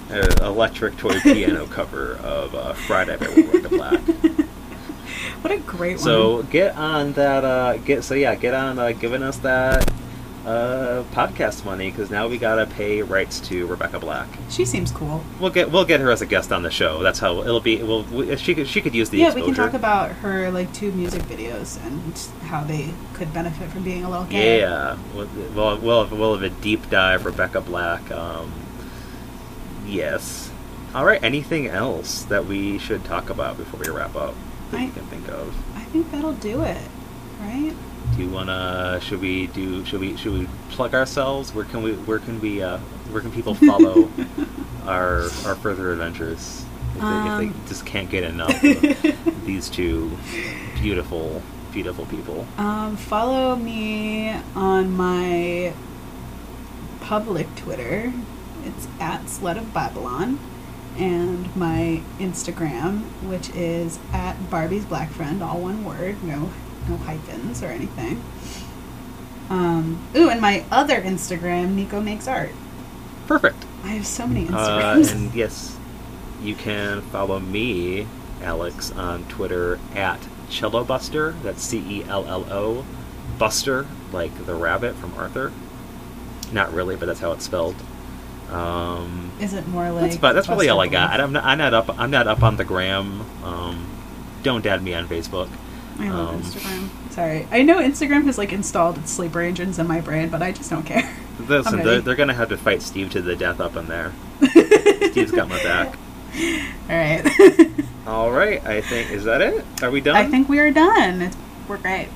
[0.09, 3.99] uh, electric toy piano cover of uh, Friday by Rebecca Black.
[5.41, 6.43] What a great So one.
[6.45, 7.43] So get on that.
[7.43, 9.91] Uh, get so yeah, get on uh, giving us that
[10.45, 14.27] uh, podcast money because now we gotta pay rights to Rebecca Black.
[14.49, 15.23] She seems cool.
[15.39, 17.01] We'll get we'll get her as a guest on the show.
[17.01, 17.81] That's how it'll be.
[17.81, 19.45] We'll, we, she could she could use the yeah, exposure.
[19.45, 22.17] we can talk about her like two music videos and
[22.49, 24.59] how they could benefit from being a little gay.
[24.59, 28.11] Yeah, we'll we'll, we'll, we'll have a deep dive Rebecca Black.
[28.11, 28.51] Um,
[29.85, 30.51] yes.
[30.93, 31.23] All right.
[31.23, 34.35] Anything else that we should talk about before we wrap up
[34.71, 35.55] that I- you can think of?
[35.75, 36.81] I think that'll do it.
[37.39, 37.73] Right?
[38.15, 38.99] Do you wanna?
[39.01, 39.83] Should we do?
[39.85, 40.15] Should we?
[40.17, 41.53] Should we plug ourselves?
[41.53, 41.93] Where can we?
[41.93, 42.61] Where can we?
[42.61, 42.77] Uh,
[43.09, 44.09] where can people follow
[44.85, 46.63] our our further adventures?
[46.95, 47.41] If, they, Um.
[47.41, 50.11] if they just can't get enough of these two
[50.75, 51.41] beautiful,
[51.71, 52.45] beautiful people.
[52.59, 55.73] Um, follow me on my
[57.01, 58.13] public Twitter.
[58.63, 60.39] It's at Sled of Babylon.
[60.97, 66.51] And my Instagram, which is at Barbie's Black Friend, all one word, no
[66.89, 68.21] no hyphens or anything.
[69.49, 72.51] Um, ooh, and my other Instagram, Nico Makes Art.
[73.27, 73.65] Perfect.
[73.83, 74.51] I have so many Uh,
[74.95, 75.11] Instagrams.
[75.11, 75.77] and yes,
[76.41, 78.07] you can follow me,
[78.41, 80.19] Alex, on Twitter at
[80.49, 81.35] Cello Buster.
[81.43, 82.85] That's C E L L O
[83.37, 85.51] Buster, like the rabbit from Arthur.
[86.51, 87.75] Not really, but that's how it's spelled.
[88.51, 91.19] Um, is it more like that's about, that's probably all I got.
[91.19, 91.99] I'm not, I'm not up.
[91.99, 93.21] I'm not up on the gram.
[93.43, 93.87] Um,
[94.43, 95.49] don't add me on Facebook.
[95.99, 96.89] I love Um, Instagram.
[97.11, 100.51] Sorry, I know Instagram has like installed its sleeper engines in my brain, but I
[100.51, 101.09] just don't care.
[101.47, 104.11] Listen, they're, they're gonna have to fight Steve to the death up in there.
[105.11, 105.97] Steve's got my back.
[106.89, 107.69] All right.
[108.07, 109.63] All right, I think is that it?
[109.81, 110.15] Are we done?
[110.15, 111.31] I think we are done.
[111.67, 112.09] We're great.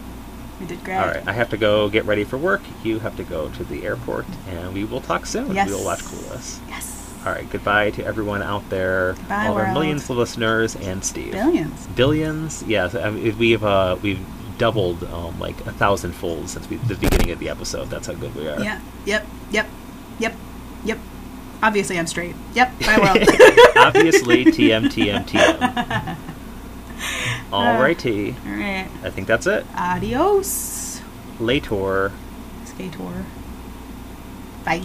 [0.59, 0.97] We did great.
[0.97, 2.61] All right, I have to go get ready for work.
[2.83, 5.53] You have to go to the airport, and we will talk soon.
[5.53, 5.69] Yes.
[5.69, 6.59] We will watch Clueless.
[6.67, 6.96] Yes.
[7.27, 11.33] All right, goodbye to everyone out there, Goodbye, all our millions of listeners, and Steve.
[11.33, 11.85] Billions.
[11.87, 12.95] Billions, yes.
[12.95, 14.25] I mean, we've uh, we've
[14.57, 17.89] doubled um, like a thousand fold since we, the beginning of the episode.
[17.89, 18.61] That's how good we are.
[18.61, 18.79] Yeah.
[19.05, 19.27] Yep.
[19.51, 19.67] Yep.
[20.19, 20.35] Yep.
[20.85, 20.99] Yep.
[21.61, 22.33] Obviously, I'm straight.
[22.53, 22.79] Yep.
[22.79, 23.17] Bye, world.
[23.75, 26.17] Obviously, TM, TM, TM.
[27.51, 28.37] All righty.
[28.45, 28.87] All right.
[29.03, 29.65] I think that's it.
[29.75, 31.01] Adios.
[31.41, 32.13] Later.
[32.63, 33.25] Skator.
[34.63, 34.81] Bye.